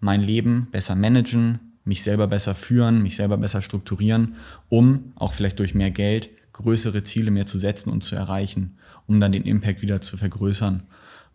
[0.00, 4.36] mein Leben besser managen, mich selber besser führen, mich selber besser strukturieren,
[4.68, 9.18] um auch vielleicht durch mehr Geld größere Ziele mehr zu setzen und zu erreichen, um
[9.20, 10.82] dann den Impact wieder zu vergrößern.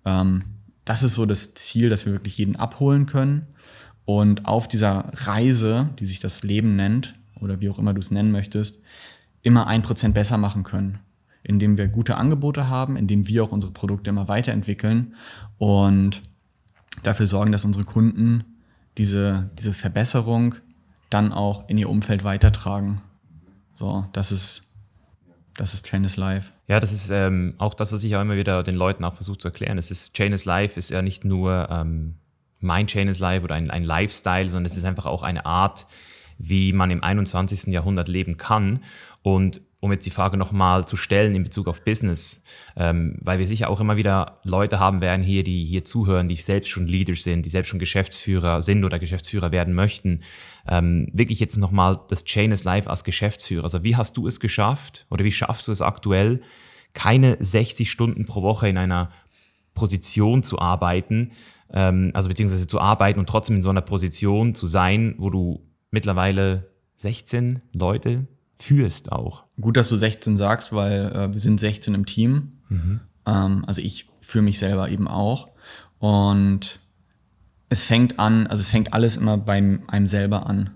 [0.05, 0.43] Ähm,
[0.85, 3.47] das ist so das Ziel, dass wir wirklich jeden abholen können
[4.05, 8.11] und auf dieser Reise, die sich das Leben nennt, oder wie auch immer du es
[8.11, 8.83] nennen möchtest,
[9.41, 10.99] immer ein Prozent besser machen können
[11.47, 15.15] indem wir gute Angebote haben, indem wir auch unsere Produkte immer weiterentwickeln
[15.57, 16.21] und
[17.03, 18.43] dafür sorgen, dass unsere Kunden
[18.97, 20.55] diese, diese Verbesserung
[21.09, 23.01] dann auch in ihr Umfeld weitertragen.
[23.75, 24.73] So, das ist,
[25.55, 26.51] das ist Chain is Life.
[26.67, 29.37] Ja, das ist ähm, auch das, was ich auch immer wieder den Leuten auch versuche
[29.37, 29.77] zu erklären.
[29.77, 32.15] Es ist Chain is Life ist ja nicht nur ähm,
[32.59, 35.87] mein Chain is Life oder ein, ein Lifestyle, sondern es ist einfach auch eine Art,
[36.39, 37.67] wie man im 21.
[37.67, 38.83] Jahrhundert leben kann.
[39.21, 42.41] Und um jetzt die Frage nochmal zu stellen in Bezug auf Business,
[42.75, 46.35] ähm, weil wir sicher auch immer wieder Leute haben werden hier, die hier zuhören, die
[46.35, 50.21] selbst schon Leaders sind, die selbst schon Geschäftsführer sind oder Geschäftsführer werden möchten.
[50.67, 53.63] Ähm, wirklich jetzt nochmal das Chain is Life als Geschäftsführer.
[53.63, 56.41] Also wie hast du es geschafft oder wie schaffst du es aktuell,
[56.93, 59.11] keine 60 Stunden pro Woche in einer
[59.75, 61.33] Position zu arbeiten,
[61.71, 65.67] ähm, also beziehungsweise zu arbeiten und trotzdem in so einer Position zu sein, wo du
[65.91, 69.45] mittlerweile 16 Leute führst auch.
[69.61, 72.53] Gut, dass du 16 sagst, weil äh, wir sind 16 im Team.
[72.69, 72.99] Mhm.
[73.25, 75.49] Ähm, also ich führe mich selber eben auch.
[75.99, 76.79] Und
[77.69, 80.71] es fängt an, also es fängt alles immer bei einem selber an.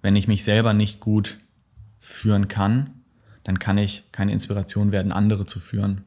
[0.00, 1.38] Wenn ich mich selber nicht gut
[1.98, 2.90] führen kann,
[3.44, 6.04] dann kann ich keine Inspiration werden, andere zu führen.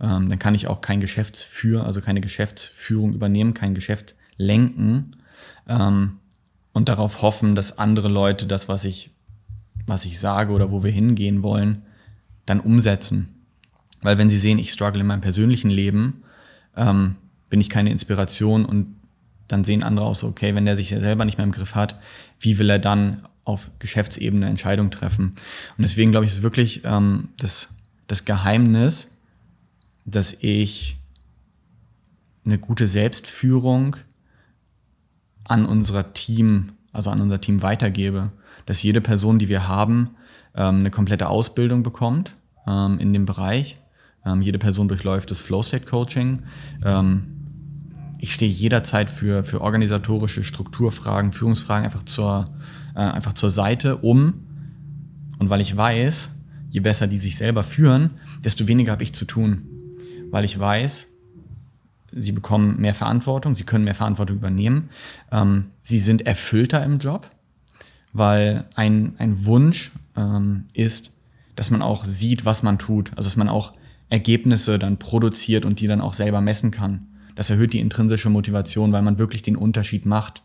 [0.00, 5.16] Ähm, dann kann ich auch kein Geschäftsführer, also keine Geschäftsführung übernehmen, kein Geschäft lenken
[5.68, 6.18] ähm,
[6.72, 9.10] und darauf hoffen, dass andere Leute das, was ich
[9.86, 11.82] was ich sage oder wo wir hingehen wollen,
[12.46, 13.32] dann umsetzen.
[14.00, 16.22] Weil wenn sie sehen, ich struggle in meinem persönlichen Leben,
[16.76, 17.16] ähm,
[17.50, 18.96] bin ich keine Inspiration und
[19.48, 22.00] dann sehen andere auch so, okay, wenn der sich selber nicht mehr im Griff hat,
[22.40, 25.34] wie will er dann auf Geschäftsebene Entscheidungen treffen?
[25.76, 29.16] Und deswegen glaube ich, ist wirklich ähm, das, das Geheimnis,
[30.04, 30.96] dass ich
[32.44, 33.96] eine gute Selbstführung
[35.44, 38.32] an unser Team, also an unser Team weitergebe
[38.66, 40.10] dass jede Person, die wir haben,
[40.54, 43.78] ähm, eine komplette Ausbildung bekommt ähm, in dem Bereich.
[44.24, 46.42] Ähm, jede Person durchläuft das Flow State Coaching.
[48.18, 52.54] ich stehe jederzeit für, für organisatorische Strukturfragen, Führungsfragen einfach zur,
[52.94, 54.34] äh, einfach zur Seite, um,
[55.42, 56.30] und weil ich weiß,
[56.70, 58.10] je besser die sich selber führen,
[58.44, 59.66] desto weniger habe ich zu tun.
[60.30, 61.08] Weil ich weiß,
[62.12, 64.90] sie bekommen mehr Verantwortung, sie können mehr Verantwortung übernehmen,
[65.32, 67.28] ähm, sie sind erfüllter im Job,
[68.12, 71.14] weil ein, ein Wunsch ähm, ist,
[71.56, 73.72] dass man auch sieht, was man tut, also dass man auch
[74.08, 77.06] Ergebnisse dann produziert und die dann auch selber messen kann.
[77.34, 80.42] Das erhöht die intrinsische Motivation, weil man wirklich den Unterschied macht.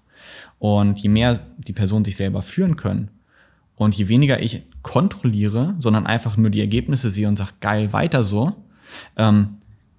[0.59, 3.11] Und je mehr die Personen sich selber führen können
[3.75, 8.23] und je weniger ich kontrolliere, sondern einfach nur die Ergebnisse sehe und sage, geil, weiter
[8.23, 8.55] so,
[9.15, 9.57] ähm,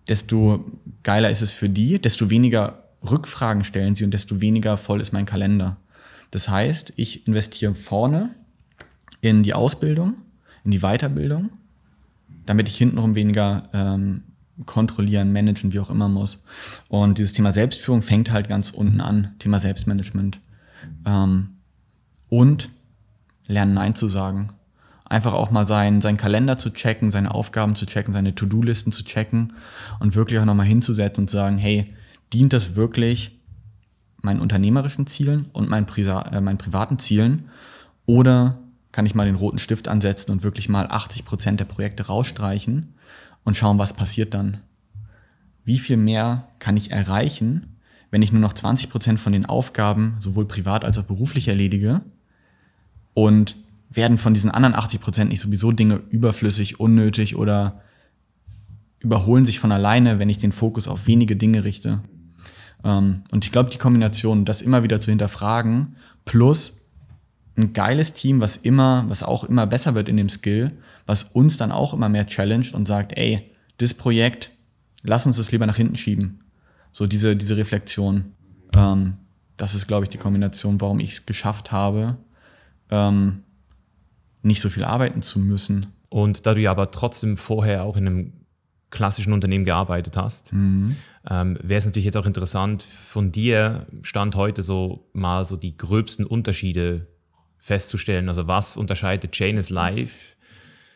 [0.09, 0.65] desto
[1.03, 5.13] geiler ist es für die, desto weniger Rückfragen stellen sie und desto weniger voll ist
[5.13, 5.77] mein Kalender.
[6.31, 8.31] Das heißt, ich investiere vorne
[9.21, 10.15] in die Ausbildung,
[10.65, 11.51] in die Weiterbildung,
[12.47, 14.23] damit ich hintenrum weniger ähm,
[14.67, 16.45] kontrollieren, managen, wie auch immer muss.
[16.89, 20.41] Und dieses Thema Selbstführung fängt halt ganz unten an, Thema Selbstmanagement.
[21.05, 21.51] Ähm,
[22.29, 22.71] und
[23.47, 24.49] lernen Nein zu sagen.
[25.05, 29.05] Einfach auch mal sein, seinen Kalender zu checken, seine Aufgaben zu checken, seine To-Do-Listen zu
[29.05, 29.55] checken
[30.01, 31.95] und wirklich auch nochmal hinzusetzen und sagen, hey,
[32.33, 33.38] dient das wirklich
[34.21, 37.49] meinen unternehmerischen Zielen und meinen, Prisa äh, meinen privaten Zielen?
[38.07, 38.59] Oder
[38.93, 42.95] kann ich mal den roten Stift ansetzen und wirklich mal 80 Prozent der Projekte rausstreichen
[43.45, 44.59] und schauen, was passiert dann?
[45.65, 47.77] Wie viel mehr kann ich erreichen,
[48.11, 52.01] wenn ich nur noch 20 Prozent von den Aufgaben sowohl privat als auch beruflich erledige?
[53.15, 53.57] Und
[53.91, 57.81] werden von diesen anderen 80 Prozent nicht sowieso Dinge überflüssig, unnötig oder
[59.01, 62.01] überholen sich von alleine, wenn ich den Fokus auf wenige Dinge richte?
[62.85, 66.91] Ähm, und ich glaube, die Kombination, das immer wieder zu hinterfragen, plus
[67.57, 70.73] ein geiles Team, was immer, was auch immer besser wird in dem Skill,
[71.07, 74.51] was uns dann auch immer mehr challenged und sagt, ey, das Projekt,
[75.03, 76.45] lass uns das lieber nach hinten schieben.
[76.93, 78.33] So diese, diese Reflexion.
[78.77, 79.15] Ähm,
[79.57, 82.17] das ist, glaube ich, die Kombination, warum ich es geschafft habe,
[82.91, 83.43] ähm,
[84.43, 85.87] nicht so viel arbeiten zu müssen.
[86.09, 88.33] Und da du ja aber trotzdem vorher auch in einem
[88.91, 90.53] klassischen Unternehmen gearbeitet hast.
[90.53, 90.97] Mhm.
[91.29, 95.77] Ähm, Wäre es natürlich jetzt auch interessant, von dir Stand heute so mal so die
[95.77, 97.07] gröbsten Unterschiede
[97.59, 98.29] festzustellen.
[98.29, 100.37] Also was unterscheidet is Life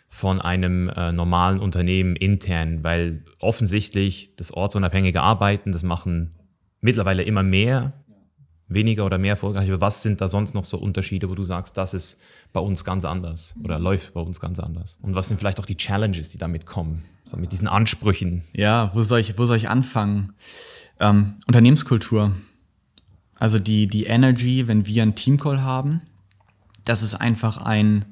[0.08, 6.34] von einem äh, normalen Unternehmen intern, weil offensichtlich das ortsunabhängige Arbeiten, das machen
[6.80, 8.01] mittlerweile immer mehr,
[8.74, 9.68] weniger oder mehr erfolgreich.
[9.68, 12.20] Aber was sind da sonst noch so Unterschiede, wo du sagst, das ist
[12.52, 14.98] bei uns ganz anders oder läuft bei uns ganz anders?
[15.02, 18.42] Und was sind vielleicht auch die Challenges, die damit kommen, so mit diesen Ansprüchen?
[18.52, 20.32] Ja, wo soll ich, wo soll ich anfangen?
[21.00, 22.32] Ähm, Unternehmenskultur.
[23.38, 26.02] Also die, die Energy, wenn wir einen Teamcall haben,
[26.84, 28.04] dass es einfach ein,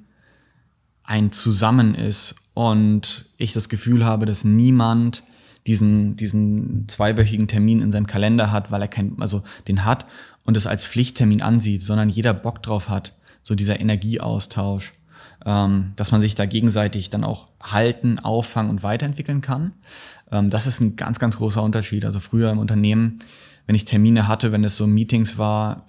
[1.05, 5.23] ein Zusammen ist und ich das Gefühl habe, dass niemand
[5.67, 10.07] diesen, diesen zweiwöchigen Termin in seinem Kalender hat, weil er kein, also den hat
[10.45, 14.93] und es als Pflichttermin ansieht, sondern jeder Bock drauf hat, so dieser Energieaustausch,
[15.45, 19.73] ähm, dass man sich da gegenseitig dann auch halten, auffangen und weiterentwickeln kann.
[20.31, 22.05] Ähm, das ist ein ganz, ganz großer Unterschied.
[22.05, 23.21] Also früher im Unternehmen,
[23.67, 25.87] wenn ich Termine hatte, wenn es so Meetings war,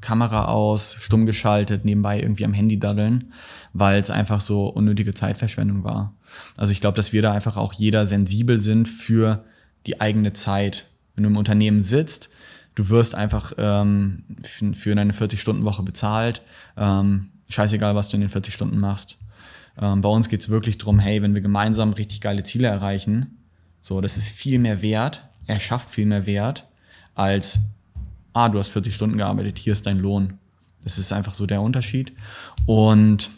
[0.00, 3.32] Kamera aus, stumm geschaltet, nebenbei irgendwie am Handy daddeln,
[3.72, 6.14] weil es einfach so unnötige Zeitverschwendung war.
[6.56, 9.44] Also ich glaube, dass wir da einfach auch jeder sensibel sind für
[9.86, 10.86] die eigene Zeit.
[11.14, 12.30] Wenn du im Unternehmen sitzt,
[12.74, 16.42] du wirst einfach ähm, für deine 40-Stunden-Woche bezahlt.
[16.76, 19.18] Ähm, scheißegal, was du in den 40 Stunden machst.
[19.80, 23.38] Ähm, bei uns geht es wirklich darum, hey, wenn wir gemeinsam richtig geile Ziele erreichen,
[23.80, 26.64] so, das ist viel mehr wert, er schafft viel mehr Wert,
[27.14, 27.60] als,
[28.32, 30.38] ah, du hast 40 Stunden gearbeitet, hier ist dein Lohn.
[30.82, 32.12] Das ist einfach so der Unterschied.
[32.66, 33.30] Und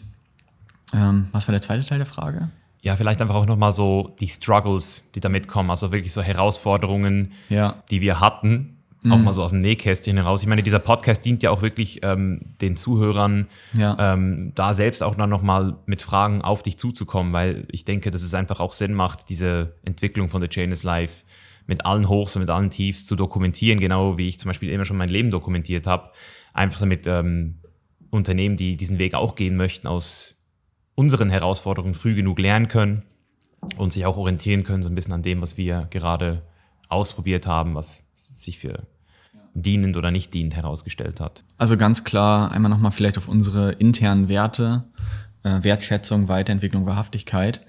[0.93, 2.49] ähm, was war der zweite Teil der Frage?
[2.87, 7.33] Ja, vielleicht einfach auch nochmal so die Struggles, die damit kommen, also wirklich so Herausforderungen,
[7.49, 7.83] ja.
[7.91, 8.77] die wir hatten,
[9.09, 9.25] auch mhm.
[9.25, 10.41] mal so aus dem Nähkästchen heraus.
[10.41, 14.13] Ich meine, dieser Podcast dient ja auch wirklich ähm, den Zuhörern, ja.
[14.13, 18.23] ähm, da selbst auch dann nochmal mit Fragen auf dich zuzukommen, weil ich denke, dass
[18.23, 21.25] es einfach auch Sinn macht, diese Entwicklung von The Chain is Life
[21.65, 24.85] mit allen Hochs und mit allen Tiefs zu dokumentieren, genau wie ich zum Beispiel immer
[24.85, 26.11] schon mein Leben dokumentiert habe.
[26.53, 27.55] Einfach damit ähm,
[28.11, 30.36] Unternehmen, die diesen Weg auch gehen möchten, aus
[30.97, 33.03] unseren Herausforderungen früh genug lernen können
[33.77, 36.41] und sich auch orientieren können, so ein bisschen an dem, was wir gerade
[36.89, 38.87] ausprobiert haben, was sich für
[39.53, 41.43] dienend oder nicht dienend herausgestellt hat.
[41.59, 44.85] Also ganz klar einmal nochmal vielleicht auf unsere internen Werte,
[45.43, 47.61] äh, Wertschätzung, Weiterentwicklung, Wahrhaftigkeit.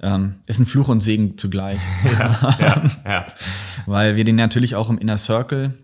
[0.00, 1.80] Ähm, ist ein Fluch und Segen zugleich.
[2.20, 3.26] ja, ja, ja.
[3.86, 5.74] Weil wir den natürlich auch im Inner Circle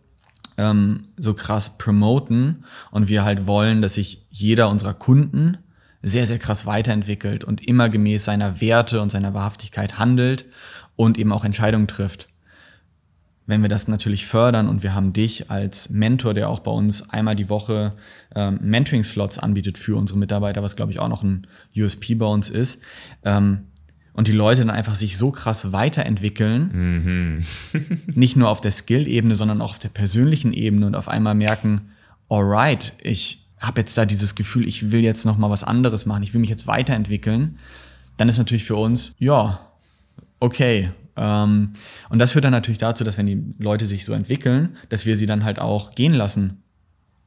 [0.57, 2.63] ähm, so krass promoten
[2.93, 5.59] und wir halt wollen, dass sich jeder unserer Kunden
[6.03, 10.47] sehr, sehr krass weiterentwickelt und immer gemäß seiner Werte und seiner Wahrhaftigkeit handelt
[10.97, 12.29] und eben auch Entscheidungen trifft
[13.47, 17.11] wenn wir das natürlich fördern und wir haben dich als Mentor, der auch bei uns
[17.11, 17.93] einmal die Woche
[18.35, 22.49] ähm, Mentoring-Slots anbietet für unsere Mitarbeiter, was glaube ich auch noch ein USP bei uns
[22.49, 22.83] ist,
[23.25, 23.67] ähm,
[24.15, 27.45] und die Leute dann einfach sich so krass weiterentwickeln, mhm.
[28.07, 31.93] nicht nur auf der Skill-Ebene, sondern auch auf der persönlichen Ebene und auf einmal merken,
[32.29, 36.23] alright, ich habe jetzt da dieses Gefühl, ich will jetzt noch mal was anderes machen,
[36.23, 37.59] ich will mich jetzt weiterentwickeln,
[38.17, 39.61] dann ist natürlich für uns, ja,
[40.41, 41.73] okay, ähm,
[42.09, 45.17] und das führt dann natürlich dazu, dass wenn die Leute sich so entwickeln, dass wir
[45.17, 46.63] sie dann halt auch gehen lassen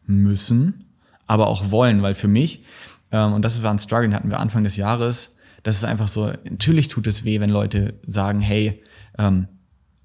[0.06, 0.86] müssen,
[1.28, 2.64] aber auch wollen, weil für mich,
[3.12, 6.08] ähm, und das war ein Struggle, den hatten wir Anfang des Jahres, das ist einfach
[6.08, 8.84] so, natürlich tut es weh, wenn Leute sagen, hey,
[9.18, 9.48] ähm,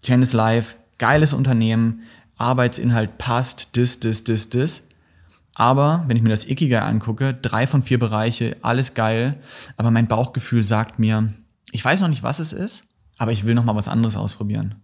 [0.02, 2.02] Tennis Live, geiles Unternehmen,
[2.36, 4.88] Arbeitsinhalt passt, dis, dis, dis, dis.
[5.54, 9.40] Aber wenn ich mir das Ikigai angucke, drei von vier Bereiche, alles geil,
[9.76, 11.32] aber mein Bauchgefühl sagt mir,
[11.72, 12.86] ich weiß noch nicht, was es ist,
[13.18, 14.76] aber ich will noch mal was anderes ausprobieren.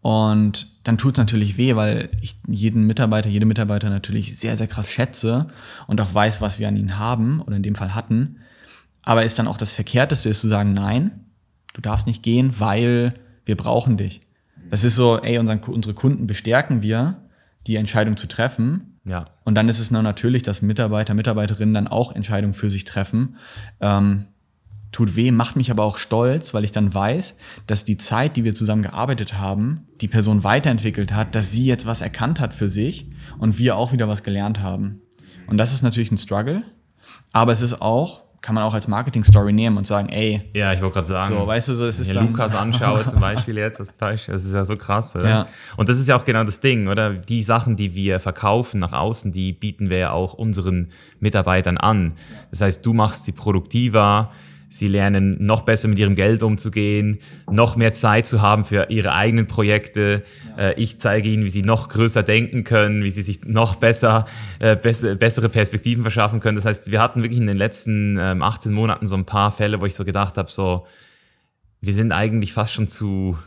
[0.00, 4.68] Und dann tut es natürlich weh, weil ich jeden Mitarbeiter, jede Mitarbeiter natürlich sehr, sehr
[4.68, 5.48] krass schätze
[5.86, 8.38] und auch weiß, was wir an ihnen haben oder in dem Fall hatten.
[9.02, 11.24] Aber ist dann auch das Verkehrteste, ist zu sagen, nein,
[11.72, 13.14] du darfst nicht gehen, weil
[13.44, 14.20] wir brauchen dich.
[14.70, 17.22] Das ist so, ey, unseren, unsere Kunden bestärken wir,
[17.66, 18.97] die Entscheidung zu treffen.
[19.08, 19.26] Ja.
[19.44, 23.36] Und dann ist es nur natürlich, dass Mitarbeiter, Mitarbeiterinnen dann auch Entscheidungen für sich treffen.
[23.80, 24.26] Ähm,
[24.92, 28.44] tut weh, macht mich aber auch stolz, weil ich dann weiß, dass die Zeit, die
[28.44, 32.68] wir zusammen gearbeitet haben, die Person weiterentwickelt hat, dass sie jetzt was erkannt hat für
[32.68, 35.00] sich und wir auch wieder was gelernt haben.
[35.46, 36.62] Und das ist natürlich ein Struggle,
[37.32, 40.42] aber es ist auch, kann man auch als Marketing-Story nehmen und sagen, ey.
[40.54, 41.28] Ja, ich wollte gerade sagen.
[41.28, 44.54] So, weißt du, so, es ist dann, Lukas anschaue zum Beispiel jetzt, das, das ist
[44.54, 45.28] ja so krass, oder?
[45.28, 45.46] Ja.
[45.76, 47.14] Und das ist ja auch genau das Ding, oder?
[47.14, 52.12] Die Sachen, die wir verkaufen nach außen, die bieten wir ja auch unseren Mitarbeitern an.
[52.50, 54.30] Das heißt, du machst sie produktiver,
[54.70, 57.18] Sie lernen noch besser mit ihrem Geld umzugehen,
[57.50, 60.22] noch mehr Zeit zu haben für ihre eigenen Projekte.
[60.56, 60.68] Ja.
[60.68, 64.26] Äh, ich zeige ihnen, wie sie noch größer denken können, wie sie sich noch besser,
[64.60, 66.56] äh, bessere Perspektiven verschaffen können.
[66.56, 69.80] Das heißt, wir hatten wirklich in den letzten 18 ähm, Monaten so ein paar Fälle,
[69.80, 70.86] wo ich so gedacht habe, so,
[71.80, 73.38] wir sind eigentlich fast schon zu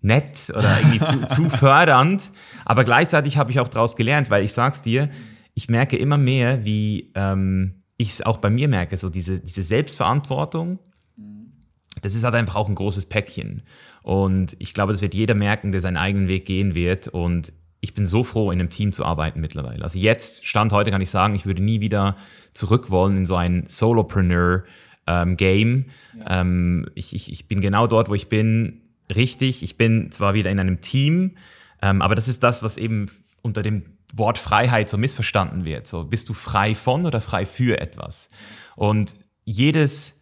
[0.00, 2.32] nett oder irgendwie zu, zu fördernd.
[2.64, 5.08] Aber gleichzeitig habe ich auch daraus gelernt, weil ich sag's dir,
[5.54, 9.62] ich merke immer mehr, wie ähm, ich es auch bei mir merke, so diese, diese
[9.62, 10.78] Selbstverantwortung
[12.02, 13.62] das ist halt einfach auch ein großes Päckchen.
[14.02, 17.08] Und ich glaube, das wird jeder merken, der seinen eigenen Weg gehen wird.
[17.08, 19.82] Und ich bin so froh, in einem Team zu arbeiten mittlerweile.
[19.82, 22.16] Also jetzt, Stand heute kann ich sagen, ich würde nie wieder
[22.52, 24.64] zurück wollen in so ein Solopreneur
[25.06, 25.86] ähm, Game.
[26.18, 26.40] Ja.
[26.40, 28.82] Ähm, ich, ich, ich bin genau dort, wo ich bin,
[29.14, 29.62] richtig.
[29.62, 31.36] Ich bin zwar wieder in einem Team,
[31.80, 33.06] ähm, aber das ist das, was eben
[33.42, 33.84] unter dem
[34.14, 35.86] Wort Freiheit so missverstanden wird.
[35.86, 38.30] So, bist du frei von oder frei für etwas?
[38.76, 40.18] Und jedes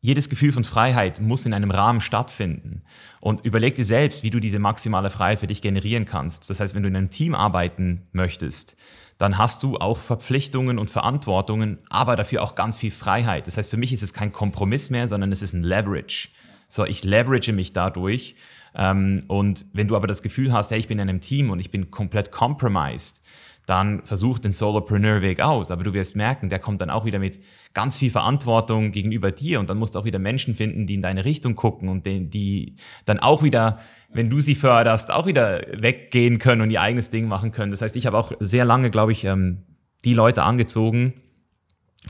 [0.00, 2.82] jedes Gefühl von Freiheit muss in einem Rahmen stattfinden.
[3.20, 6.48] Und überleg dir selbst, wie du diese maximale Freiheit für dich generieren kannst.
[6.50, 8.76] Das heißt, wenn du in einem Team arbeiten möchtest,
[9.18, 13.48] dann hast du auch Verpflichtungen und Verantwortungen, aber dafür auch ganz viel Freiheit.
[13.48, 16.28] Das heißt, für mich ist es kein Kompromiss mehr, sondern es ist ein Leverage.
[16.68, 18.36] So, ich leverage mich dadurch.
[18.76, 21.58] Ähm, und wenn du aber das Gefühl hast, hey, ich bin in einem Team und
[21.58, 23.22] ich bin komplett compromised,
[23.68, 25.70] dann versuch den Solopreneur-Weg aus.
[25.70, 27.38] Aber du wirst merken, der kommt dann auch wieder mit
[27.74, 31.02] ganz viel Verantwortung gegenüber dir und dann musst du auch wieder Menschen finden, die in
[31.02, 33.78] deine Richtung gucken und die, die dann auch wieder,
[34.10, 37.70] wenn du sie förderst, auch wieder weggehen können und ihr eigenes Ding machen können.
[37.70, 39.64] Das heißt, ich habe auch sehr lange, glaube ich, ähm,
[40.02, 41.12] die Leute angezogen,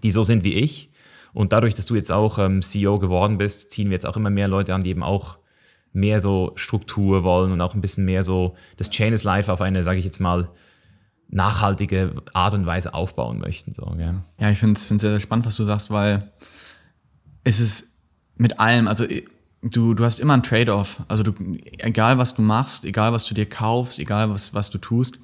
[0.04, 0.92] die so sind wie ich.
[1.32, 4.30] Und dadurch, dass du jetzt auch ähm, CEO geworden bist, ziehen wir jetzt auch immer
[4.30, 5.38] mehr Leute an, die eben auch
[5.92, 9.60] mehr so Struktur wollen und auch ein bisschen mehr so das Chain is Life auf
[9.60, 10.50] eine, sage ich jetzt mal,
[11.28, 13.72] nachhaltige Art und Weise aufbauen möchten.
[13.72, 14.22] So, ja.
[14.40, 16.30] ja, ich finde es sehr, sehr spannend, was du sagst, weil
[17.44, 18.02] es ist
[18.36, 19.04] mit allem, also
[19.62, 21.02] du, du hast immer ein Trade-off.
[21.08, 21.32] Also du,
[21.78, 25.18] egal was du machst, egal was du dir kaufst, egal was, was du tust,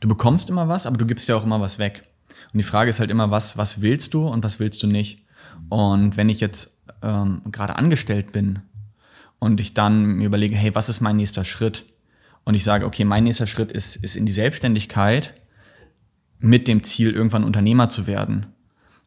[0.00, 2.04] du bekommst immer was, aber du gibst ja auch immer was weg.
[2.52, 5.24] Und die Frage ist halt immer, was, was willst du und was willst du nicht?
[5.68, 8.60] Und wenn ich jetzt ähm, gerade angestellt bin
[9.38, 11.84] und ich dann mir überlege, hey, was ist mein nächster Schritt?
[12.44, 15.34] Und ich sage, okay, mein nächster Schritt ist, ist in die Selbstständigkeit
[16.40, 18.46] mit dem Ziel, irgendwann Unternehmer zu werden.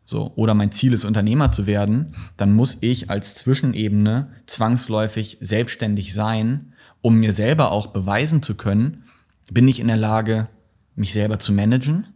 [0.05, 6.13] So, oder mein Ziel ist, Unternehmer zu werden, dann muss ich als Zwischenebene zwangsläufig selbstständig
[6.13, 9.03] sein, um mir selber auch beweisen zu können,
[9.51, 10.47] bin ich in der Lage,
[10.95, 12.07] mich selber zu managen?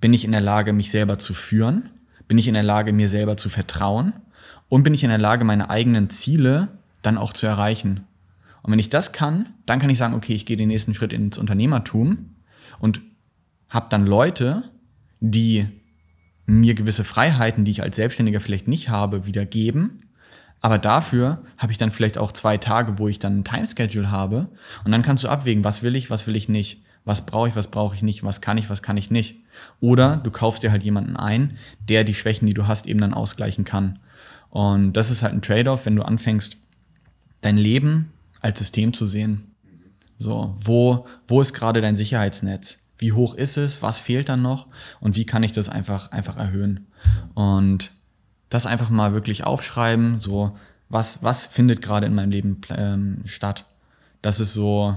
[0.00, 1.90] Bin ich in der Lage, mich selber zu führen?
[2.28, 4.14] Bin ich in der Lage, mir selber zu vertrauen?
[4.68, 6.68] Und bin ich in der Lage, meine eigenen Ziele
[7.02, 8.00] dann auch zu erreichen?
[8.62, 11.12] Und wenn ich das kann, dann kann ich sagen, okay, ich gehe den nächsten Schritt
[11.12, 12.30] ins Unternehmertum
[12.80, 13.00] und
[13.68, 14.64] habe dann Leute,
[15.20, 15.66] die
[16.46, 20.02] mir gewisse Freiheiten, die ich als Selbstständiger vielleicht nicht habe, wieder geben.
[20.60, 24.48] Aber dafür habe ich dann vielleicht auch zwei Tage, wo ich dann ein Timeschedule habe.
[24.84, 26.82] Und dann kannst du abwägen, was will ich, was will ich nicht.
[27.04, 29.36] Was brauche ich, was brauche ich nicht, was kann ich, was kann ich nicht.
[29.80, 31.56] Oder du kaufst dir halt jemanden ein,
[31.88, 34.00] der die Schwächen, die du hast, eben dann ausgleichen kann.
[34.50, 36.56] Und das ist halt ein Trade-off, wenn du anfängst,
[37.42, 39.54] dein Leben als System zu sehen.
[40.18, 42.85] So, wo, wo ist gerade dein Sicherheitsnetz?
[42.98, 43.82] Wie hoch ist es?
[43.82, 44.66] Was fehlt dann noch?
[45.00, 46.86] Und wie kann ich das einfach, einfach erhöhen?
[47.34, 47.92] Und
[48.48, 50.56] das einfach mal wirklich aufschreiben, so,
[50.88, 53.66] was, was findet gerade in meinem Leben ähm, statt?
[54.22, 54.96] Das ist so,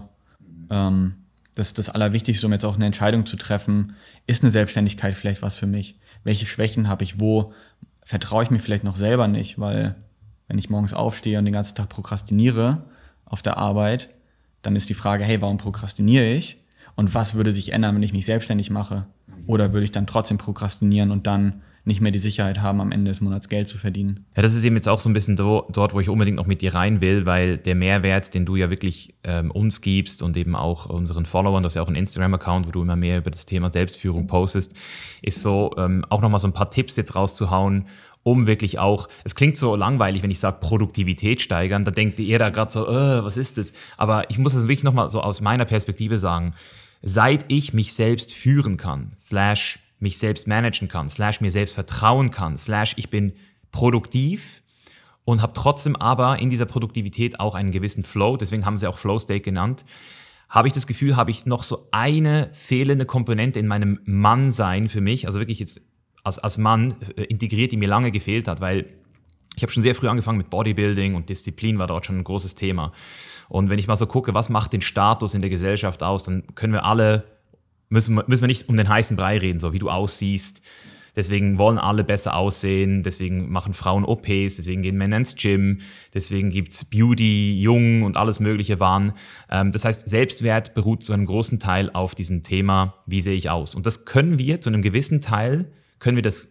[0.69, 1.15] ähm,
[1.55, 3.95] das, das Allerwichtigste, um jetzt auch eine Entscheidung zu treffen.
[4.27, 5.99] Ist eine Selbstständigkeit vielleicht was für mich?
[6.23, 7.19] Welche Schwächen habe ich?
[7.19, 7.53] Wo
[8.03, 9.59] vertraue ich mir vielleicht noch selber nicht?
[9.59, 9.95] Weil,
[10.47, 12.83] wenn ich morgens aufstehe und den ganzen Tag prokrastiniere
[13.25, 14.09] auf der Arbeit,
[14.61, 16.61] dann ist die Frage, hey, warum prokrastiniere ich?
[16.99, 19.05] Und was würde sich ändern, wenn ich mich selbstständig mache?
[19.47, 23.09] Oder würde ich dann trotzdem prokrastinieren und dann nicht mehr die Sicherheit haben, am Ende
[23.09, 24.25] des Monats Geld zu verdienen.
[24.35, 26.45] Ja, das ist eben jetzt auch so ein bisschen do, dort, wo ich unbedingt noch
[26.45, 30.35] mit dir rein will, weil der Mehrwert, den du ja wirklich ähm, uns gibst und
[30.35, 33.31] eben auch unseren Followern, das ist ja auch ein Instagram-Account, wo du immer mehr über
[33.31, 34.75] das Thema Selbstführung postest,
[35.21, 37.85] ist so, ähm, auch nochmal so ein paar Tipps jetzt rauszuhauen,
[38.23, 42.39] um wirklich auch, es klingt so langweilig, wenn ich sage Produktivität steigern, da denkt ihr
[42.39, 43.71] da gerade so, äh, was ist das?
[43.95, 46.53] Aber ich muss es wirklich nochmal so aus meiner Perspektive sagen
[47.01, 52.31] seit ich mich selbst führen kann, slash mich selbst managen kann, slash mir selbst vertrauen
[52.31, 53.33] kann, slash ich bin
[53.71, 54.61] produktiv
[55.25, 58.97] und habe trotzdem aber in dieser Produktivität auch einen gewissen Flow, deswegen haben sie auch
[58.97, 59.85] Flow State genannt,
[60.49, 65.01] habe ich das Gefühl, habe ich noch so eine fehlende Komponente in meinem Mannsein für
[65.01, 65.81] mich, also wirklich jetzt
[66.23, 68.87] als, als Mann äh, integriert, die mir lange gefehlt hat, weil
[69.59, 72.55] ich habe schon sehr früh angefangen mit Bodybuilding und Disziplin war dort schon ein großes
[72.55, 72.93] Thema.
[73.49, 76.43] Und wenn ich mal so gucke, was macht den Status in der Gesellschaft aus, dann
[76.55, 77.25] können wir alle,
[77.89, 80.61] müssen, müssen wir nicht um den heißen Brei reden, so wie du aussiehst.
[81.13, 85.79] Deswegen wollen alle besser aussehen, deswegen machen Frauen OPs, deswegen gehen Männer ins Gym,
[86.13, 89.11] deswegen gibt's Beauty, Jung und alles mögliche Wahn.
[89.49, 93.49] Ähm, das heißt, Selbstwert beruht zu einem großen Teil auf diesem Thema, wie sehe ich
[93.49, 93.75] aus.
[93.75, 96.47] Und das können wir zu einem gewissen Teil, können wir das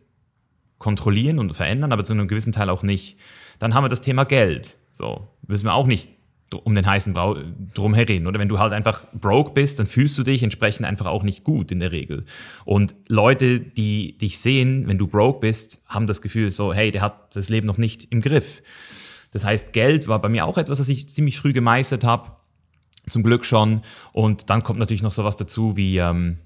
[0.78, 3.16] kontrollieren und verändern, aber zu einem gewissen Teil auch nicht.
[3.58, 4.76] Dann haben wir das Thema Geld.
[4.92, 6.10] So, müssen wir auch nicht
[6.54, 7.36] um den heißen Brau
[7.74, 8.26] drum herin.
[8.26, 11.44] Oder wenn du halt einfach broke bist, dann fühlst du dich entsprechend einfach auch nicht
[11.44, 12.24] gut in der Regel.
[12.64, 17.02] Und Leute, die dich sehen, wenn du broke bist, haben das Gefühl so, hey, der
[17.02, 18.62] hat das Leben noch nicht im Griff.
[19.30, 22.32] Das heißt, Geld war bei mir auch etwas, das ich ziemlich früh gemeistert habe.
[23.08, 23.82] Zum Glück schon.
[24.12, 26.38] Und dann kommt natürlich noch sowas dazu wie ähm,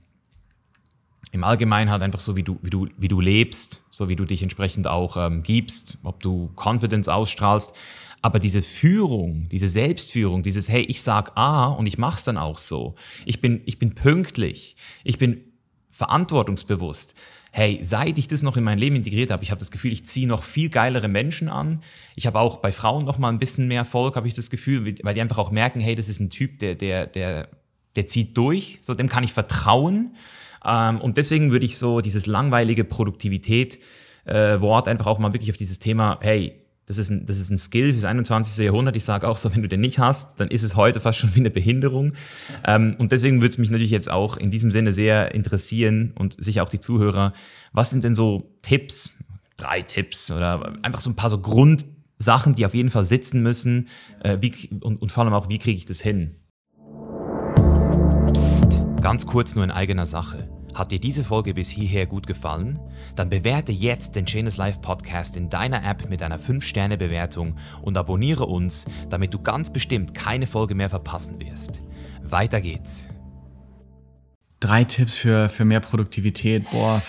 [1.32, 4.24] im Allgemeinen halt einfach so, wie du, wie du, wie du lebst, so wie du
[4.24, 7.74] dich entsprechend auch ähm, gibst, ob du Confidence ausstrahlst.
[8.20, 12.58] Aber diese Führung, diese Selbstführung, dieses Hey, ich sag A und ich mach's dann auch
[12.58, 12.94] so.
[13.26, 14.76] Ich bin, ich bin pünktlich.
[15.02, 15.40] Ich bin
[15.90, 17.16] verantwortungsbewusst
[17.52, 20.06] hey, seit ich das noch in mein Leben integriert habe, ich habe das Gefühl, ich
[20.06, 21.82] ziehe noch viel geilere Menschen an.
[22.16, 24.96] Ich habe auch bei Frauen noch mal ein bisschen mehr Erfolg, habe ich das Gefühl,
[25.02, 27.48] weil die einfach auch merken, hey, das ist ein Typ, der, der, der,
[27.94, 30.16] der zieht durch, so dem kann ich vertrauen.
[30.64, 33.78] Ähm, und deswegen würde ich so dieses langweilige Produktivität
[34.24, 37.50] äh, Wort einfach auch mal wirklich auf dieses Thema, hey, das ist ein, das ist
[37.50, 38.64] ein Skill fürs 21.
[38.64, 38.96] Jahrhundert.
[38.96, 41.34] Ich sage auch so, wenn du den nicht hast, dann ist es heute fast schon
[41.34, 42.12] wie eine Behinderung.
[42.64, 46.42] Ähm, und deswegen würde es mich natürlich jetzt auch in diesem Sinne sehr interessieren und
[46.42, 47.32] sicher auch die Zuhörer,
[47.72, 49.14] was sind denn so Tipps,
[49.56, 53.88] drei Tipps oder einfach so ein paar so Grundsachen, die auf jeden Fall sitzen müssen
[54.20, 56.36] äh, wie, und, und vor allem auch, wie kriege ich das hin?
[58.32, 60.48] Psst, ganz kurz nur in eigener Sache.
[60.74, 62.78] Hat dir diese Folge bis hierher gut gefallen?
[63.14, 68.46] Dann bewerte jetzt den Chainless Life Podcast in deiner App mit einer 5-Sterne-Bewertung und abonniere
[68.46, 71.82] uns, damit du ganz bestimmt keine Folge mehr verpassen wirst.
[72.22, 73.10] Weiter geht's.
[74.60, 76.70] Drei Tipps für, für mehr Produktivität.
[76.70, 77.02] Boah,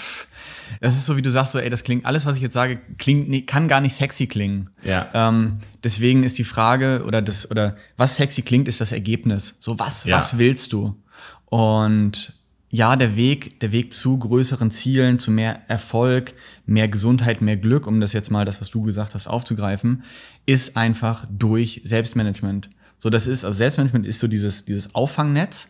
[0.81, 2.81] das ist so, wie du sagst, so, ey, das klingt, alles, was ich jetzt sage,
[2.97, 4.71] klingt, kann gar nicht sexy klingen.
[4.83, 5.09] Ja.
[5.13, 9.55] Ähm, deswegen ist die Frage, oder das, oder was sexy klingt, ist das Ergebnis.
[9.59, 10.17] So, was, ja.
[10.17, 11.01] was willst du?
[11.45, 12.33] Und
[12.73, 16.33] ja, der Weg, der Weg zu größeren Zielen, zu mehr Erfolg,
[16.65, 20.03] mehr Gesundheit, mehr Glück, um das jetzt mal das, was du gesagt hast, aufzugreifen,
[20.47, 22.71] ist einfach durch Selbstmanagement.
[22.97, 25.69] So, das ist, also Selbstmanagement ist so dieses, dieses Auffangnetz.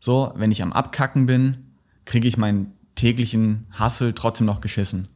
[0.00, 1.58] So, wenn ich am Abkacken bin,
[2.06, 5.06] kriege ich meinen täglichen Hassel trotzdem noch geschissen.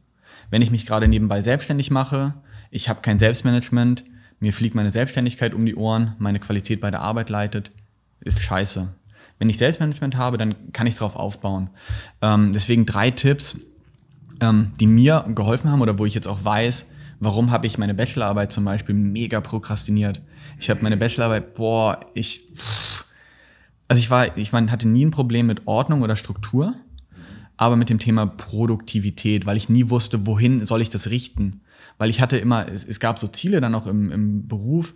[0.49, 2.35] Wenn ich mich gerade nebenbei selbstständig mache,
[2.69, 4.05] ich habe kein Selbstmanagement,
[4.39, 7.71] mir fliegt meine Selbstständigkeit um die Ohren, meine Qualität bei der Arbeit leitet,
[8.21, 8.93] ist scheiße.
[9.41, 11.71] Wenn ich Selbstmanagement habe, dann kann ich darauf aufbauen.
[12.21, 13.59] Ähm, deswegen drei Tipps,
[14.39, 17.95] ähm, die mir geholfen haben oder wo ich jetzt auch weiß, warum habe ich meine
[17.95, 20.21] Bachelorarbeit zum Beispiel mega prokrastiniert.
[20.59, 22.51] Ich habe meine Bachelorarbeit, boah, ich,
[23.87, 26.75] also ich war, ich war, hatte nie ein Problem mit Ordnung oder Struktur,
[27.57, 31.61] aber mit dem Thema Produktivität, weil ich nie wusste, wohin soll ich das richten.
[31.97, 34.93] Weil ich hatte immer, es, es gab so Ziele dann auch im, im Beruf,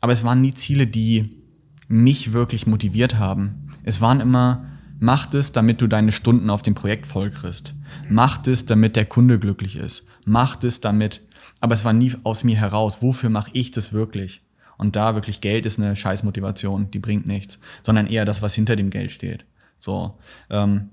[0.00, 1.42] aber es waren nie Ziele, die
[1.88, 3.69] mich wirklich motiviert haben.
[3.84, 4.66] Es waren immer,
[4.98, 7.74] mach es, damit du deine Stunden auf dem Projekt voll kriegst.
[8.08, 10.04] Mach es, damit der Kunde glücklich ist.
[10.24, 11.22] Mach es damit,
[11.60, 13.02] aber es war nie aus mir heraus.
[13.02, 14.42] Wofür mache ich das wirklich?
[14.76, 18.76] Und da wirklich Geld ist eine Scheißmotivation, die bringt nichts, sondern eher das, was hinter
[18.76, 19.44] dem Geld steht.
[19.78, 20.18] So,
[20.48, 20.90] ähm,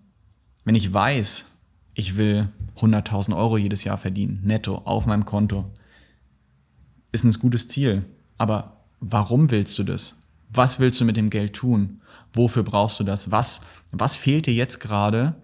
[0.66, 1.46] wenn ich weiß,
[1.94, 5.72] ich will 100.000 Euro jedes Jahr verdienen, netto, auf meinem Konto,
[7.12, 8.06] ist ein gutes Ziel.
[8.38, 10.20] Aber warum willst du das?
[10.50, 12.02] Was willst du mit dem Geld tun?
[12.38, 13.32] Wofür brauchst du das?
[13.32, 13.62] Was,
[13.92, 15.36] was fehlt dir jetzt gerade,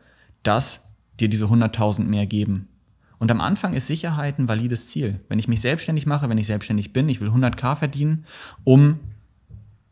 [0.43, 2.69] dass dir diese 100.000 mehr geben?
[3.17, 5.21] Und am Anfang ist Sicherheit ein valides Ziel.
[5.27, 8.25] Wenn ich mich selbstständig mache, wenn ich selbstständig bin, ich will 100k verdienen,
[8.63, 8.99] um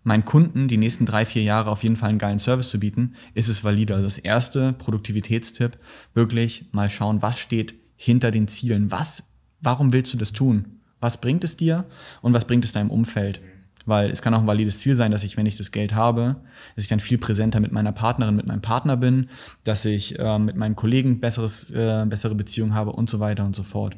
[0.04, 3.16] meinen Kunden die nächsten drei, vier Jahre auf jeden Fall einen geilen Service zu bieten,
[3.34, 3.94] ist es valide.
[3.94, 5.78] Also das erste Produktivitätstipp,
[6.14, 8.92] wirklich mal schauen, was steht hinter den Zielen?
[8.92, 10.80] Was, warum willst du das tun?
[11.00, 11.86] Was bringt es dir
[12.22, 13.42] und was bringt es deinem Umfeld?
[13.86, 16.38] Weil es kann auch ein valides Ziel sein, dass ich, wenn ich das Geld habe,
[16.76, 19.30] dass ich dann viel präsenter mit meiner Partnerin, mit meinem Partner bin,
[19.64, 23.56] dass ich äh, mit meinen Kollegen besseres, äh, bessere Beziehungen habe und so weiter und
[23.56, 23.96] so fort.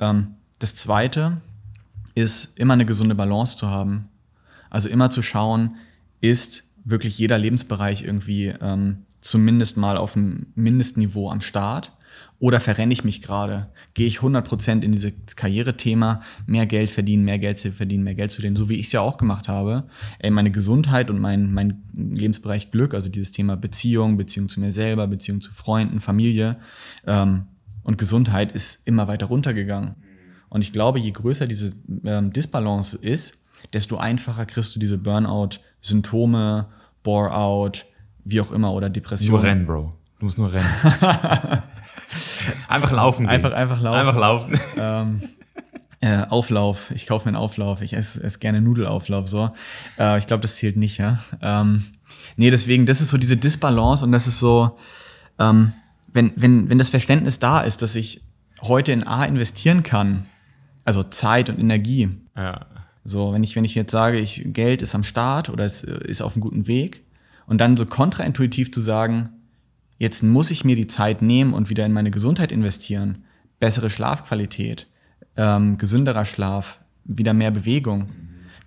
[0.00, 1.40] Ähm, das Zweite
[2.14, 4.08] ist, immer eine gesunde Balance zu haben.
[4.70, 5.76] Also immer zu schauen,
[6.20, 11.92] ist wirklich jeder Lebensbereich irgendwie ähm, zumindest mal auf dem Mindestniveau am Start
[12.42, 13.68] oder verrenne ich mich gerade?
[13.94, 18.32] Gehe ich 100% in dieses Karrierethema, mehr Geld verdienen, mehr Geld zu verdienen, mehr Geld
[18.32, 19.84] zu verdienen, so wie ich es ja auch gemacht habe.
[20.18, 24.72] Ey, meine Gesundheit und mein, mein Lebensbereich Glück, also dieses Thema Beziehung, Beziehung zu mir
[24.72, 26.56] selber, Beziehung zu Freunden, Familie
[27.06, 27.44] ähm,
[27.84, 29.94] und Gesundheit ist immer weiter runtergegangen.
[30.48, 31.72] Und ich glaube, je größer diese
[32.02, 33.38] ähm, Disbalance ist,
[33.72, 36.66] desto einfacher kriegst du diese Burnout-Symptome,
[37.04, 37.86] Bore-out,
[38.24, 39.30] wie auch immer, oder Depression.
[39.30, 39.92] Nur rennen, Bro.
[40.18, 40.66] Du musst nur rennen.
[42.68, 43.22] einfach laufen.
[43.22, 43.30] Gehen.
[43.30, 43.98] Einfach, einfach laufen.
[43.98, 44.60] Einfach laufen.
[44.76, 45.22] Ähm,
[46.00, 46.90] äh, Auflauf.
[46.90, 47.80] Ich kaufe mir einen Auflauf.
[47.80, 49.28] Ich esse, esse gerne Nudelauflauf.
[49.28, 49.50] So.
[49.98, 51.20] Äh, ich glaube, das zählt nicht, ja.
[51.40, 51.84] Ähm,
[52.36, 54.76] nee, deswegen, das ist so diese Disbalance und das ist so,
[55.38, 55.72] ähm,
[56.12, 58.22] wenn, wenn, wenn das Verständnis da ist, dass ich
[58.62, 60.26] heute in A investieren kann,
[60.84, 62.10] also Zeit und Energie.
[62.36, 62.66] Ja.
[63.04, 66.22] So, wenn ich, wenn ich jetzt sage, ich, Geld ist am Start oder es ist
[66.22, 67.02] auf einem guten Weg
[67.46, 69.30] und dann so kontraintuitiv zu sagen,
[69.98, 73.24] Jetzt muss ich mir die Zeit nehmen und wieder in meine Gesundheit investieren.
[73.60, 74.88] Bessere Schlafqualität,
[75.36, 78.08] ähm, gesünderer Schlaf, wieder mehr Bewegung.